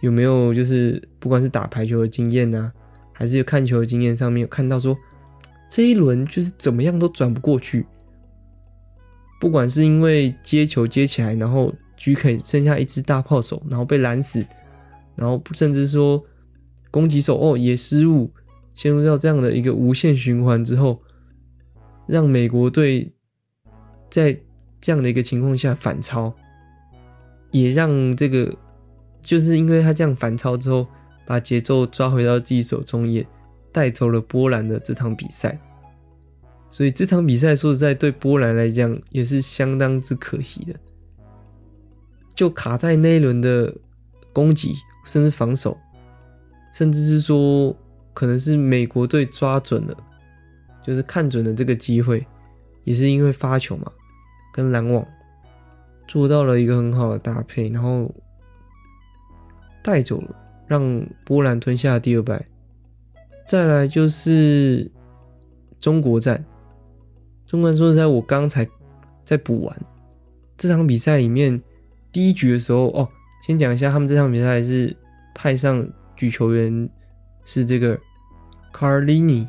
[0.00, 2.72] 有没有就是不管是打排球的经验呐、啊？
[3.12, 4.96] 还是看球的经验上面有看到说，
[5.70, 7.86] 这一轮就是怎么样都转不过去，
[9.40, 14.44] 不管是因为接球接起来，然后 GK 剩下一只大炮手，然后被拦死，
[15.14, 16.24] 然后甚至说
[16.90, 18.32] 攻击手哦也失误，
[18.74, 21.00] 陷入到这样的一个无限循环之后，
[22.06, 23.12] 让美国队
[24.10, 24.40] 在
[24.82, 26.34] 这样的一个情况下反超，
[27.52, 28.54] 也让这个
[29.22, 30.86] 就是因为他这样反超之后。
[31.24, 33.24] 把节奏抓回到自己手中，也
[33.70, 35.56] 带走了波兰的这场比赛。
[36.68, 40.74] 所以这场比赛说实在，对波兰来讲也是相当之可惜的，
[42.34, 43.72] 就卡在那一轮的
[44.32, 44.74] 攻击，
[45.06, 45.78] 甚至防守，
[46.72, 47.74] 甚至是说
[48.12, 49.96] 可能是美国队抓准了，
[50.82, 52.26] 就是看准了这个机会，
[52.82, 53.92] 也是因为发球嘛，
[54.52, 55.06] 跟篮网
[56.06, 58.14] 做到了一个很好的搭配，然后
[59.82, 60.36] 带走了。
[60.68, 62.46] 让波兰吞下第二败，
[63.46, 64.90] 再来就是
[65.78, 66.42] 中国战。
[67.46, 68.66] 中国说实在，我刚才
[69.22, 69.82] 在补完
[70.56, 71.60] 这场比赛里面
[72.10, 73.06] 第一局的时候哦，
[73.46, 74.96] 先讲一下他们这场比赛是
[75.34, 75.86] 派上
[76.16, 76.88] 举球员
[77.44, 78.00] 是这个
[78.72, 79.48] Carlini，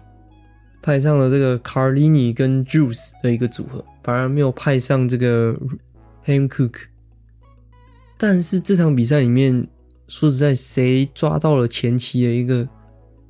[0.82, 5.58] 派上了这个 Carlini 跟 Juice 的一个组合，反而没有派上这个
[6.26, 6.74] Hancock。
[8.18, 9.68] 但是这场比赛里面。
[10.06, 12.68] 说实在，谁抓到了前期的一个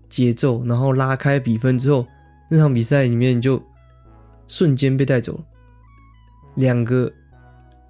[0.09, 2.05] 节奏，然后拉开比分之后，
[2.49, 3.61] 那场比赛里面就
[4.47, 5.45] 瞬间被带走了。
[6.55, 7.13] 两个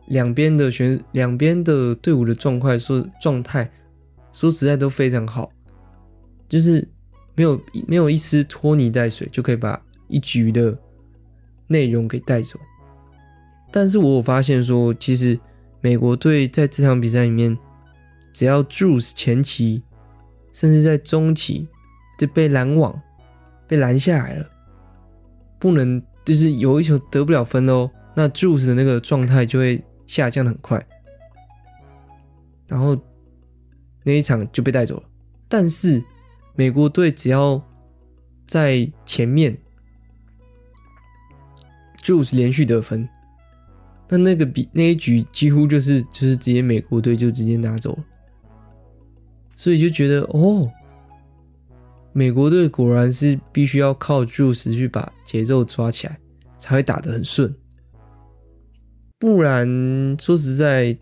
[0.07, 3.71] 两边的选两边的队伍的状态说状态，
[4.33, 5.49] 说实在都非常好，
[6.47, 6.87] 就是
[7.35, 10.77] 没有没有一丝拖泥带水就可以把一局的
[11.67, 12.59] 内容给带走。
[13.73, 15.37] 但是我有发现说，其实
[15.81, 17.57] 美国队在这场比赛里面。
[18.35, 19.83] 只要 Juice 前期，
[20.51, 21.67] 甚至在中期
[22.17, 22.99] 就被拦网，
[23.67, 24.49] 被拦下来了，
[25.59, 30.83] 不能就是有一球得不了分哦，那 Juice 的那个状态就会下降的很快，
[32.67, 32.99] 然后
[34.01, 35.03] 那一场就被带走了。
[35.47, 36.03] 但是
[36.55, 37.61] 美国队只要
[38.47, 39.55] 在前面
[42.03, 43.07] ，Juice 连续得分，
[44.13, 48.03] 那那个比那一局几乎就是就是直接美国队就直接拿走了。
[49.55, 50.69] 所以就觉得哦，
[52.11, 56.19] 美国队果然是必须要靠 Juice 去把节奏抓起来，
[56.59, 57.55] 才会打得很顺。
[59.17, 59.67] 不然
[60.19, 60.95] 说实在，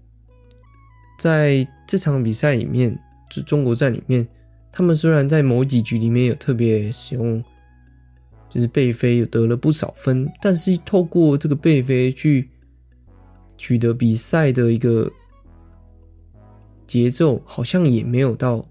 [1.20, 2.98] 在这场比赛里面，
[3.30, 4.26] 就中国战里面，
[4.72, 7.44] 他们虽然在某几局里面有特别使用，
[8.50, 12.50] 就是背飞有得了不少分，但是透过这个背飞去
[13.62, 15.12] 取得比赛的一个。
[16.88, 18.68] 节奏好像也没有到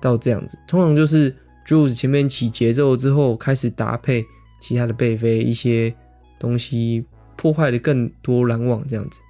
[0.00, 1.34] 到这样子，通常就是
[1.66, 4.24] Juice 前面起节奏之后，开始搭配
[4.60, 5.92] 其他的背飞一些
[6.38, 7.04] 东西，
[7.36, 9.20] 破坏的更多拦网这样子。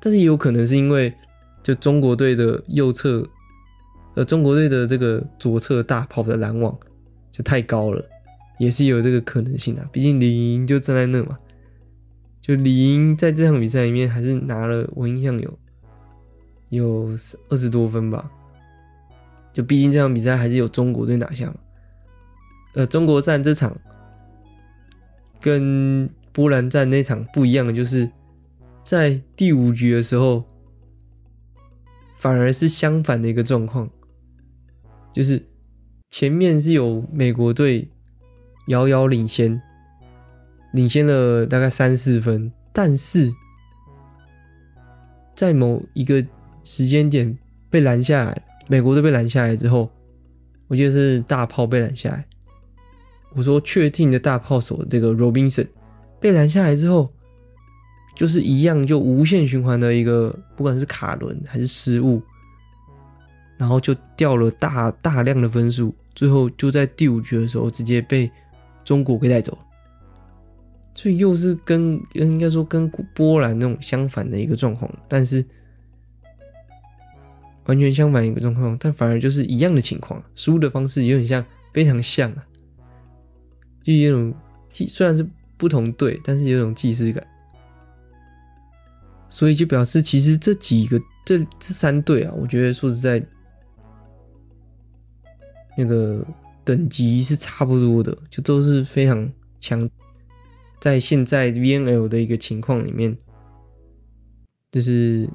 [0.00, 1.12] 但是也有可能是因为
[1.62, 3.22] 就中国队的右侧，
[4.14, 6.74] 呃，中国队的这个左侧大炮的拦网
[7.30, 8.02] 就太高了，
[8.58, 9.86] 也是有这个可能性的。
[9.92, 11.36] 毕竟李莹就站在那嘛，
[12.50, 15.56] 就李莹在这场比赛里面还是拿了，我印象有。
[16.70, 17.16] 有
[17.48, 18.28] 二十多分吧，
[19.52, 21.54] 就毕竟这场比赛还是有中国队拿下嘛。
[22.74, 23.80] 呃，中国战这场
[25.40, 28.10] 跟波兰战那场不一样的，就是
[28.82, 30.44] 在第五局的时候，
[32.16, 33.88] 反而是相反的一个状况，
[35.12, 35.46] 就是
[36.08, 37.90] 前面是有美国队
[38.66, 39.62] 遥遥领先，
[40.72, 43.30] 领先了大概三四分，但是
[45.34, 46.24] 在某一个。
[46.62, 47.38] 时间点
[47.70, 49.90] 被拦下来，美国队被拦下来之后，
[50.68, 52.26] 我记得是大炮被拦下来。
[53.34, 55.66] 我说确定的大炮手这个 Robinson
[56.20, 57.10] 被拦下来之后，
[58.14, 62.22] 就是一样就无限循环的一个，不管是卡轮还是失误，
[63.56, 68.30] 然后就掉了大大量的分数，最后就在第五局的时候直接被
[68.84, 69.58] 中国给带走。
[71.00, 75.42] 所以又是跟应该说跟波兰那种相反的一个状况，但是
[77.64, 81.42] 完全相反一个状况，但反而就是一样的情况，输的方式有点像，
[81.72, 82.46] 非常像啊，
[83.82, 84.34] 就有种
[84.70, 85.26] 既虽然是
[85.56, 87.26] 不同队，但是有种既视感，
[89.30, 93.26] 所以就表示其实这几个这这三队啊，我觉得说实在，
[95.78, 96.22] 那个
[96.62, 99.88] 等级是差不多的，就都是非常强。
[100.80, 103.14] 在现在 VNL 的一个情况里面，
[104.72, 105.28] 就是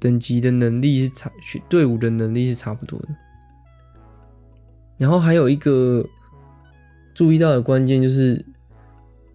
[0.00, 1.30] 等级的能力是差，
[1.68, 3.08] 队伍的能力是差不多的。
[4.98, 6.04] 然后还有一个
[7.14, 8.44] 注意到的关键就是，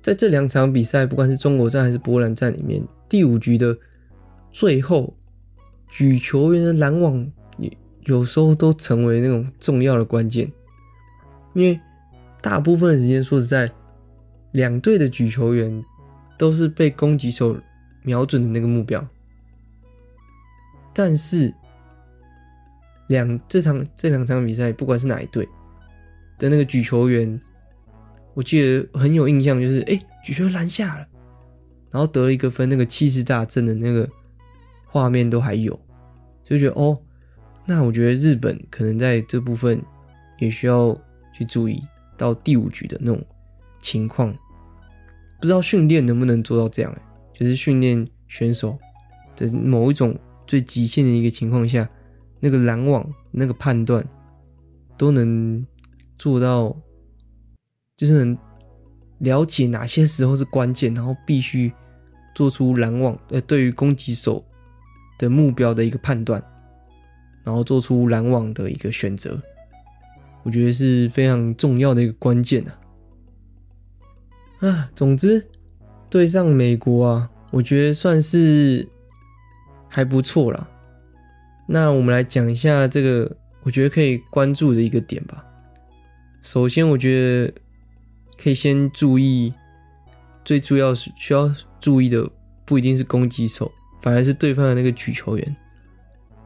[0.01, 3.77] 在这两场比赛，不管是中国战还是波兰战里面，第五局的
[4.51, 5.15] 最后
[5.87, 7.31] 举球员的拦网，
[8.01, 10.51] 有时候都成为那种重要的关键，
[11.53, 11.79] 因为
[12.41, 13.71] 大部分的时间，说实在。
[14.51, 15.83] 两队的举球员
[16.37, 17.57] 都是被攻击手
[18.03, 19.05] 瞄准的那个目标，
[20.93, 21.53] 但是
[23.07, 25.47] 两这场这两场比赛，不管是哪一队
[26.39, 27.39] 的那个举球员，
[28.33, 31.07] 我记得很有印象，就是哎、举球拦下了，
[31.91, 34.07] 然后得了一个分，那个气势大振的那个
[34.85, 35.79] 画面都还有，
[36.43, 36.97] 就觉得哦，
[37.65, 39.81] 那我觉得日本可能在这部分
[40.39, 40.97] 也需要
[41.33, 41.83] 去注意
[42.15, 43.21] 到第五局的那种。
[43.79, 44.35] 情况
[45.39, 46.95] 不知道训练能不能做到这样，
[47.33, 48.77] 就是训练选手
[49.35, 50.17] 的某一种
[50.47, 51.87] 最极限的一个情况下，
[52.39, 54.03] 那个拦网那个判断
[54.97, 55.65] 都能
[56.17, 56.75] 做到，
[57.95, 58.37] 就是能
[59.19, 61.71] 了解哪些时候是关键，然后必须
[62.33, 64.43] 做出拦网呃对于攻击手
[65.19, 66.43] 的目标的一个判断，
[67.43, 69.39] 然后做出拦网的一个选择，
[70.41, 72.79] 我觉得是非常重要的一个关键啊。
[74.59, 75.47] 啊，总之
[76.09, 78.87] 对上美国啊，我觉得算是
[79.87, 80.67] 还不错啦。
[81.67, 85.45] 那我们来讲一下这个，我觉得可以关注的一个点吧。
[86.41, 87.53] 首先，我觉得
[88.41, 89.53] 可以先注意，
[90.45, 92.27] 最主要是需要注意的
[92.65, 95.55] 不一定是攻击手，反而是对方的那个举球员，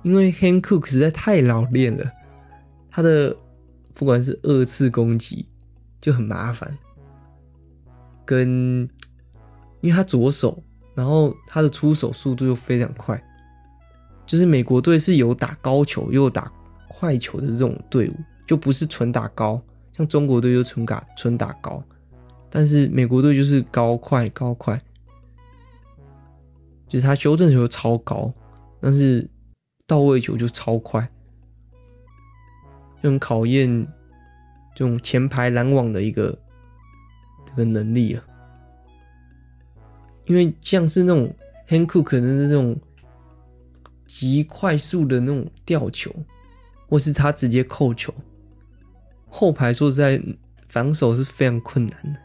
[0.02, 2.12] 因为 Hankook 实在太老练了，
[2.90, 3.38] 他的
[3.94, 5.46] 不管是二次攻击
[6.02, 6.78] 就很麻烦。
[8.26, 8.88] 跟，
[9.82, 10.64] 因为他左手，
[10.96, 13.22] 然后他的出手速度又非常快，
[14.26, 16.52] 就是美国队是有打高球又有打
[16.88, 18.16] 快球的这种队伍，
[18.46, 19.62] 就不是纯打高，
[19.98, 21.84] 像中国队就纯打纯打高，
[22.50, 24.82] 但是美国队就是高快高快，
[26.88, 28.32] 就是他修正球超高，
[28.80, 29.28] 但是
[29.88, 31.10] 到位球就超快，
[33.02, 33.88] 就很考验
[34.76, 36.38] 这种前排拦网的一个。
[37.52, 38.24] 这个能力啊，
[40.26, 41.34] 因为像是那种
[41.68, 42.80] Hankook 可能是这种
[44.08, 46.14] 极快速的那种吊球，
[46.88, 48.14] 或是他直接扣球，
[49.30, 50.22] 后排说实在
[50.68, 52.20] 防守是非常困难的。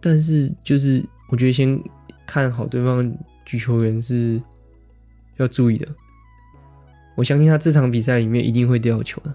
[0.00, 1.82] 但是就是我觉得先
[2.26, 4.40] 看好对方举球员是
[5.36, 5.86] 要注意的。
[7.16, 9.34] 我相信他这场比赛里面一定会吊球的，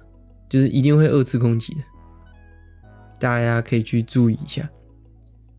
[0.50, 1.82] 就是一定会二次攻击的。
[3.26, 4.70] 大家可以去注意一下。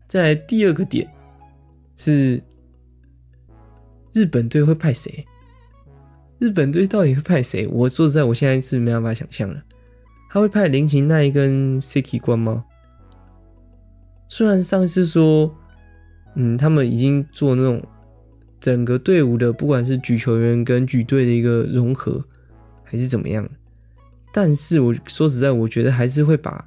[0.07, 1.05] 在第二个点
[1.97, 2.41] 是
[4.13, 5.25] 日本队会派谁？
[6.39, 7.67] 日本队到底会派谁？
[7.67, 9.61] 我说实在，我现在是没办法想象了。
[10.29, 12.63] 他会派林琴奈跟 Seki 关吗？
[14.29, 15.53] 虽然上次说，
[16.35, 17.85] 嗯，他们已经做那种
[18.61, 22.23] 整个队伍的，不管是举球员跟举队的一个融合，
[22.85, 23.45] 还是怎么样，
[24.31, 26.66] 但是我说实在，我觉得还是会把。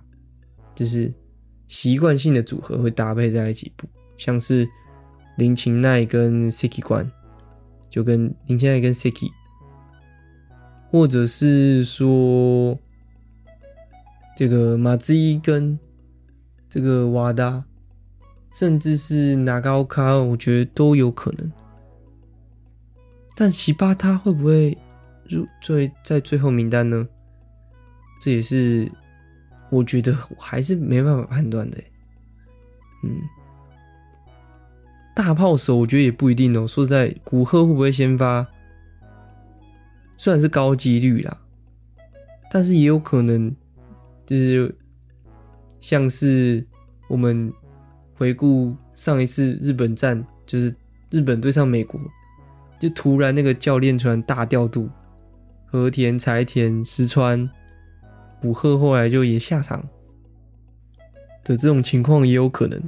[0.75, 1.13] 就是
[1.69, 4.69] 习惯性的组合会搭配在一起，不像是
[5.37, 7.11] 林琴奈跟 Siki 关，
[7.89, 9.31] 就跟林琴奈跟 Siki，
[10.91, 12.79] 或者是说
[14.37, 15.79] 这个马兹伊跟
[16.69, 17.65] 这个瓦达，
[18.53, 21.53] 甚至是哪高卡，我觉得都有可能。
[23.37, 24.77] 但奇巴他会不会
[25.29, 27.07] 入最在最后名单呢？
[28.21, 28.91] 这也是。
[29.71, 31.79] 我觉得我还是没办法判断的，
[33.05, 33.17] 嗯，
[35.15, 36.67] 大炮手我觉得也不一定哦。
[36.67, 38.47] 说实在，古贺会不会先发？
[40.17, 41.39] 虽然是高几率啦，
[42.51, 43.55] 但是也有可能
[44.27, 44.77] 就是
[45.79, 46.67] 像是
[47.09, 47.51] 我们
[48.15, 50.75] 回顾上一次日本战，就是
[51.11, 51.99] 日本对上美国，
[52.79, 54.91] 就突然那个教练突然大调度，
[55.65, 57.49] 和田、柴田、石川、
[58.43, 59.89] 武贺后来就也下场
[61.45, 62.81] 的这种情况也有可能，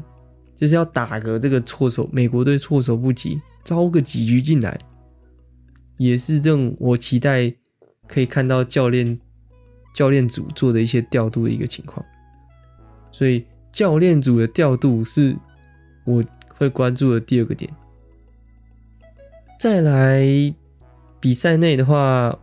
[0.55, 4.78] 就是要打个这个措手，美国队措手不及，招个几局进来，
[5.96, 7.53] 也是这种我期待
[8.07, 9.18] 可以看到教练
[9.94, 12.05] 教练组做的一些调度的一个情况，
[13.11, 15.36] 所以教练组的调度是
[16.05, 16.22] 我
[16.57, 17.70] 会关注的第二个点。
[19.59, 20.24] 再来
[21.20, 22.38] 比赛内的话，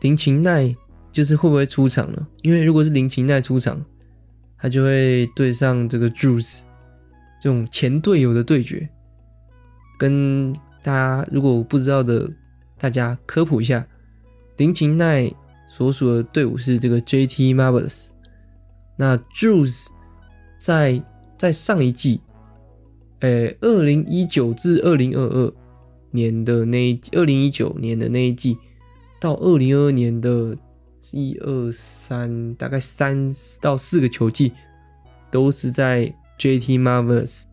[0.00, 0.72] 林琴奈
[1.14, 2.26] 就是会不会出场呢？
[2.42, 3.80] 因为如果是林琴奈出场，
[4.58, 6.62] 他就会对上这个 Drews
[7.40, 8.88] 这种前队友的对决。
[9.96, 10.52] 跟
[10.82, 12.28] 大家如果不知道的，
[12.76, 13.86] 大家科普一下，
[14.56, 15.32] 林琴奈
[15.68, 18.08] 所属的队伍是这个 JT Marvels。
[18.96, 19.86] 那 Drews
[20.58, 21.00] 在
[21.38, 22.20] 在上一季，
[23.20, 25.52] 诶，二零一九至二零二二
[26.10, 28.58] 年的那一二零一九年的那一季，
[29.20, 30.56] 到二零二二年的
[31.12, 33.30] 一二三，大概三
[33.60, 34.52] 到四个球季，
[35.30, 37.44] 都是在 JT Marvelous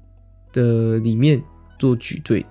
[0.53, 1.43] 的里面
[1.77, 2.45] 做举队，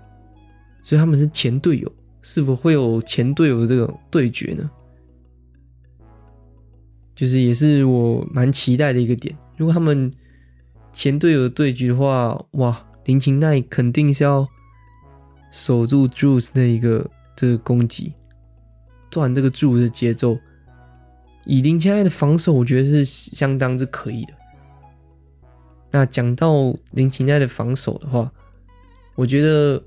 [0.82, 1.90] 所以他们是前队友，
[2.20, 4.70] 是否会有前队友的这种对决呢？
[7.14, 9.36] 就是也是我蛮期待的一个点。
[9.56, 10.12] 如果他们
[10.92, 14.46] 前队友对局的话，哇，林琴奈肯定是要
[15.50, 18.14] 守住 Drews 那一个这个攻击，
[19.10, 20.38] 断这个 Drews 的节奏。
[21.46, 24.34] 以林琴奈的防守，我觉得是相当之可以的。
[25.90, 28.30] 那讲到林琴奈的防守的话，
[29.14, 29.82] 我觉得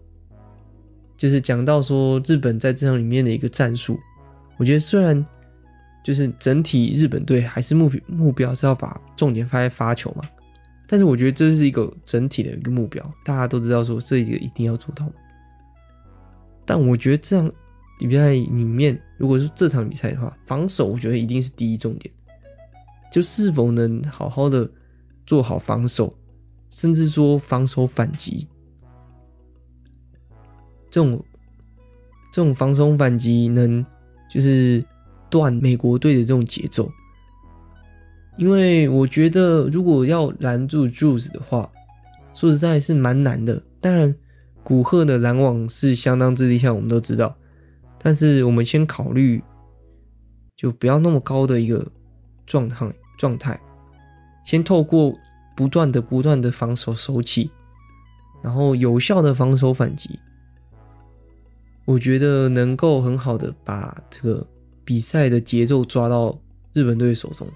[1.16, 3.98] 就是讲到说日本在这场里面的一个战术，
[4.58, 5.26] 我觉得虽然
[6.04, 10.24] 就是整体日本队还是目目标是要把重点放在发球嘛，
[10.88, 15.10] 但是我觉得这是一个整体的一个目标，大家都知道说这一个一定要做到。
[16.66, 17.50] 但我觉得这样
[18.00, 22.14] 比赛里面，如果是这场比赛的话，防守我觉得一定是第一重点，
[23.12, 24.70] 就是否能好好的
[25.26, 26.14] 做好防守，
[26.70, 28.48] 甚至说防守反击。
[30.92, 31.24] 这种
[32.32, 33.86] 这种防守反击能
[34.30, 34.84] 就是
[35.30, 36.92] 断美国队的这种节奏，
[38.38, 41.72] 因为我觉得如果要拦住 Drews 的话，
[42.34, 43.64] 说实在是蛮难的。
[43.80, 44.14] 当然，
[44.64, 47.36] 古贺的拦网是相当之厉害，我们都知道。
[48.04, 49.42] 但是我们先考虑，
[50.58, 51.90] 就不要那么高的一个
[52.46, 53.58] 状态状态，
[54.44, 55.16] 先透过
[55.56, 57.50] 不断的不断的防守收起，
[58.44, 60.20] 然后有效的防守反击。
[61.86, 64.48] 我觉得能够很好的把这个
[64.84, 66.38] 比赛的节奏抓到
[66.74, 67.48] 日本队手中，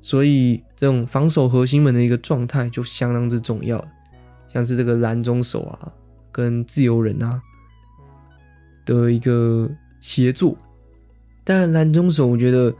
[0.00, 3.84] 所以这种防守核心们的一个状态就相当之重要，
[4.48, 5.92] 像是这个拦中手啊，
[6.32, 7.40] 跟自由人啊
[8.86, 9.70] 的一个
[10.00, 10.56] 协作。
[11.44, 12.74] 当然，蓝中手我觉得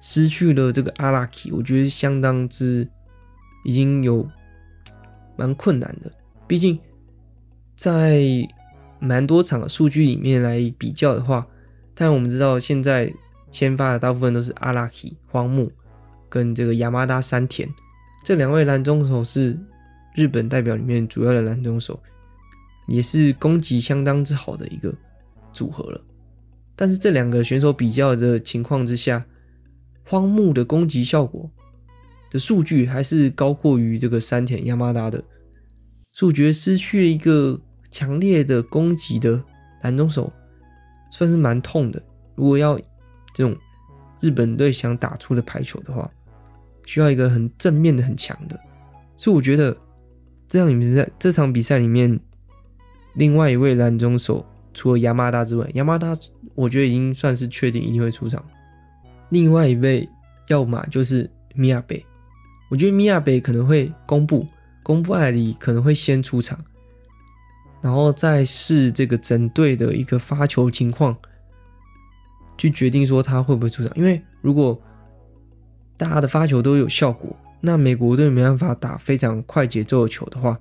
[0.00, 2.88] 失去了这个阿拉基，我觉得相当之
[3.66, 4.26] 已经有
[5.36, 6.10] 蛮困难的，
[6.46, 6.78] 毕竟
[7.76, 8.24] 在。
[9.00, 11.46] 蛮多场的数据里面来比较的话，
[11.94, 13.12] 但我们知道现在
[13.52, 15.70] 先发的大部分都是阿拉基、荒木
[16.30, 17.68] 跟这个亚麻达山田
[18.24, 19.58] 这两位蓝中手是
[20.14, 22.00] 日本代表里面主要的蓝中手，
[22.86, 24.94] 也是攻击相当之好的一个
[25.54, 26.04] 组合了。
[26.76, 29.24] 但是这两个选手比较的情况之下，
[30.04, 31.50] 荒木的攻击效果
[32.30, 35.24] 的数据还是高过于这个山田亚麻达的，
[36.12, 37.62] 所以我觉得失去了一个。
[37.94, 39.40] 强烈的攻击的
[39.82, 40.32] 拦中手
[41.12, 42.02] 算是蛮痛的。
[42.34, 42.76] 如果要
[43.32, 43.56] 这种
[44.20, 46.10] 日本队想打出的排球的话，
[46.84, 48.58] 需要一个很正面的、很强的。
[49.16, 49.76] 所以我觉得
[50.48, 52.18] 这样比赛这场比赛里面，
[53.14, 54.44] 另外一位拦中手
[54.74, 56.14] 除了亚麻达之外，亚麻达
[56.54, 58.44] 我觉得已经算是确定一定会出场。
[59.30, 60.06] 另外一位
[60.48, 62.04] 要么就是米亚贝，
[62.70, 64.46] 我觉得米亚贝可能会公布
[64.82, 66.58] 公布艾里可能会先出场。
[67.80, 71.14] 然后再试这个整队的一个发球情况，
[72.56, 73.92] 去决定说他会不会出场。
[73.94, 74.80] 因为如果
[75.96, 80.58] 大家的发球都有效果，那美国队没办法打非常快节奏的球的话，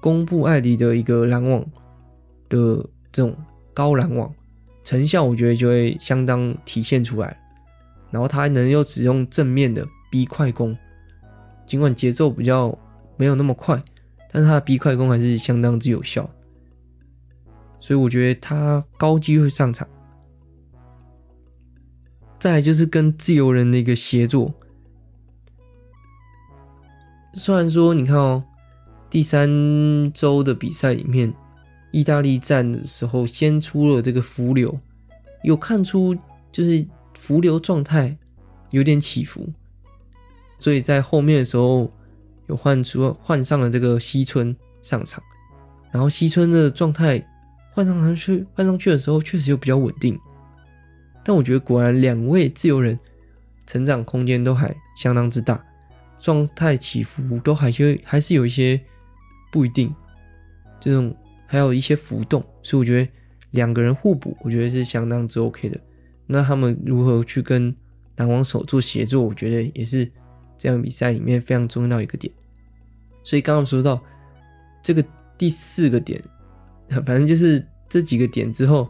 [0.00, 1.64] 公布艾迪的一个拦网
[2.50, 3.34] 的这种
[3.76, 4.34] 高拦网
[4.82, 7.38] 成效，我觉得就会相当体现出来。
[8.10, 10.74] 然后他还能又使用正面的逼快攻，
[11.66, 12.76] 尽管节奏比较
[13.18, 13.82] 没有那么快，
[14.32, 16.30] 但是他的逼快攻还是相当之有效。
[17.78, 19.86] 所以我觉得他高机会上场。
[22.38, 24.54] 再来就是跟自由人的一个协作。
[27.34, 28.44] 虽然说你看哦，
[29.10, 31.34] 第三周的比赛里面，
[31.96, 34.78] 意大利战的时候先出了这个浮流，
[35.42, 36.14] 有看出
[36.52, 38.14] 就是浮流状态
[38.70, 39.48] 有点起伏，
[40.58, 41.90] 所以在后面的时候
[42.48, 45.24] 有换出换上了这个西村上场，
[45.90, 47.26] 然后西村的状态
[47.72, 50.20] 换上去换上去的时候确实又比较稳定，
[51.24, 53.00] 但我觉得果然两位自由人
[53.66, 55.64] 成长空间都还相当之大。
[56.18, 58.78] 状态起伏都还是还是有一些
[59.50, 59.94] 不一定，
[60.78, 61.16] 这种
[61.46, 63.10] 还有一些浮动，所以我觉得
[63.52, 65.80] 两个人互补，我觉得是相当之 OK 的。
[66.26, 67.74] 那他们如何去跟
[68.16, 70.10] 拦网手做协作，我觉得也是
[70.58, 72.32] 这样比赛里面非常重要一个点。
[73.22, 74.02] 所以刚刚说到
[74.82, 75.04] 这个
[75.38, 76.22] 第四个点，
[76.90, 78.88] 反正就是这几个点之后，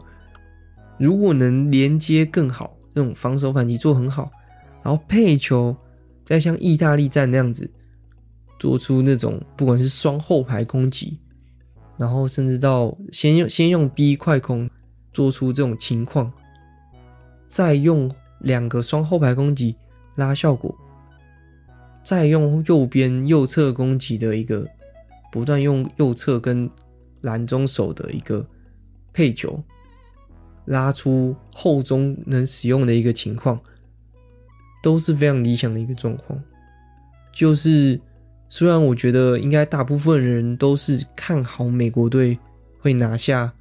[0.97, 4.31] 如果能连接更好，这种防守反击做很好，
[4.83, 5.75] 然后配球。
[6.25, 7.71] 再像意大利站那样子，
[8.59, 11.17] 做出那种不管是双后排攻击，
[11.97, 14.69] 然后甚至到先用先用 B 快攻
[15.11, 16.31] 做出这种情况，
[17.47, 19.75] 再用两个双后排攻击
[20.15, 20.75] 拉效果，
[22.03, 24.67] 再用右边右侧攻击的一个
[25.31, 26.69] 不断用右侧跟
[27.21, 28.47] 拦中手的一个
[29.11, 29.63] 配球，
[30.65, 33.59] 拉出后中能使用的一个情况。
[34.83, 36.41] 都是非常理想的一个状况，
[37.33, 37.99] 就是
[38.49, 42.37] 虽然我觉得应该大部分人都是看好美国队
[42.79, 43.53] 会拿下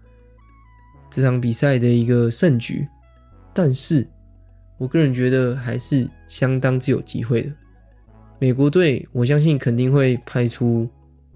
[1.11, 2.87] 这场比赛的一个胜局，
[3.53, 4.07] 但是
[4.79, 7.53] 我个人觉得还是相当之有机会的。
[8.39, 10.89] 美国队我相信肯定会派出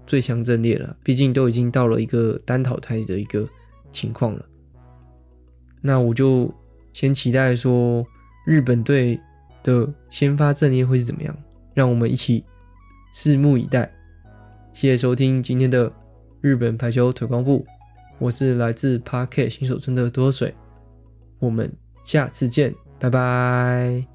[0.05, 3.47] 最强阵列了，毕竟都已经到了一个单淘汰的一个
[3.91, 4.45] 情况了。
[5.81, 6.53] 那我就
[6.93, 8.05] 先期待说
[8.45, 9.19] 日本队
[9.63, 11.35] 的先发阵列会是怎么样？
[11.73, 12.43] 让我们一起
[13.13, 13.91] 拭目以待。
[14.73, 15.91] 谢谢收听今天的
[16.39, 17.65] 日本排球腿光部，
[18.19, 20.53] 我是来自 Parket 新手村的多水，
[21.39, 21.71] 我们
[22.03, 24.10] 下次见，拜拜。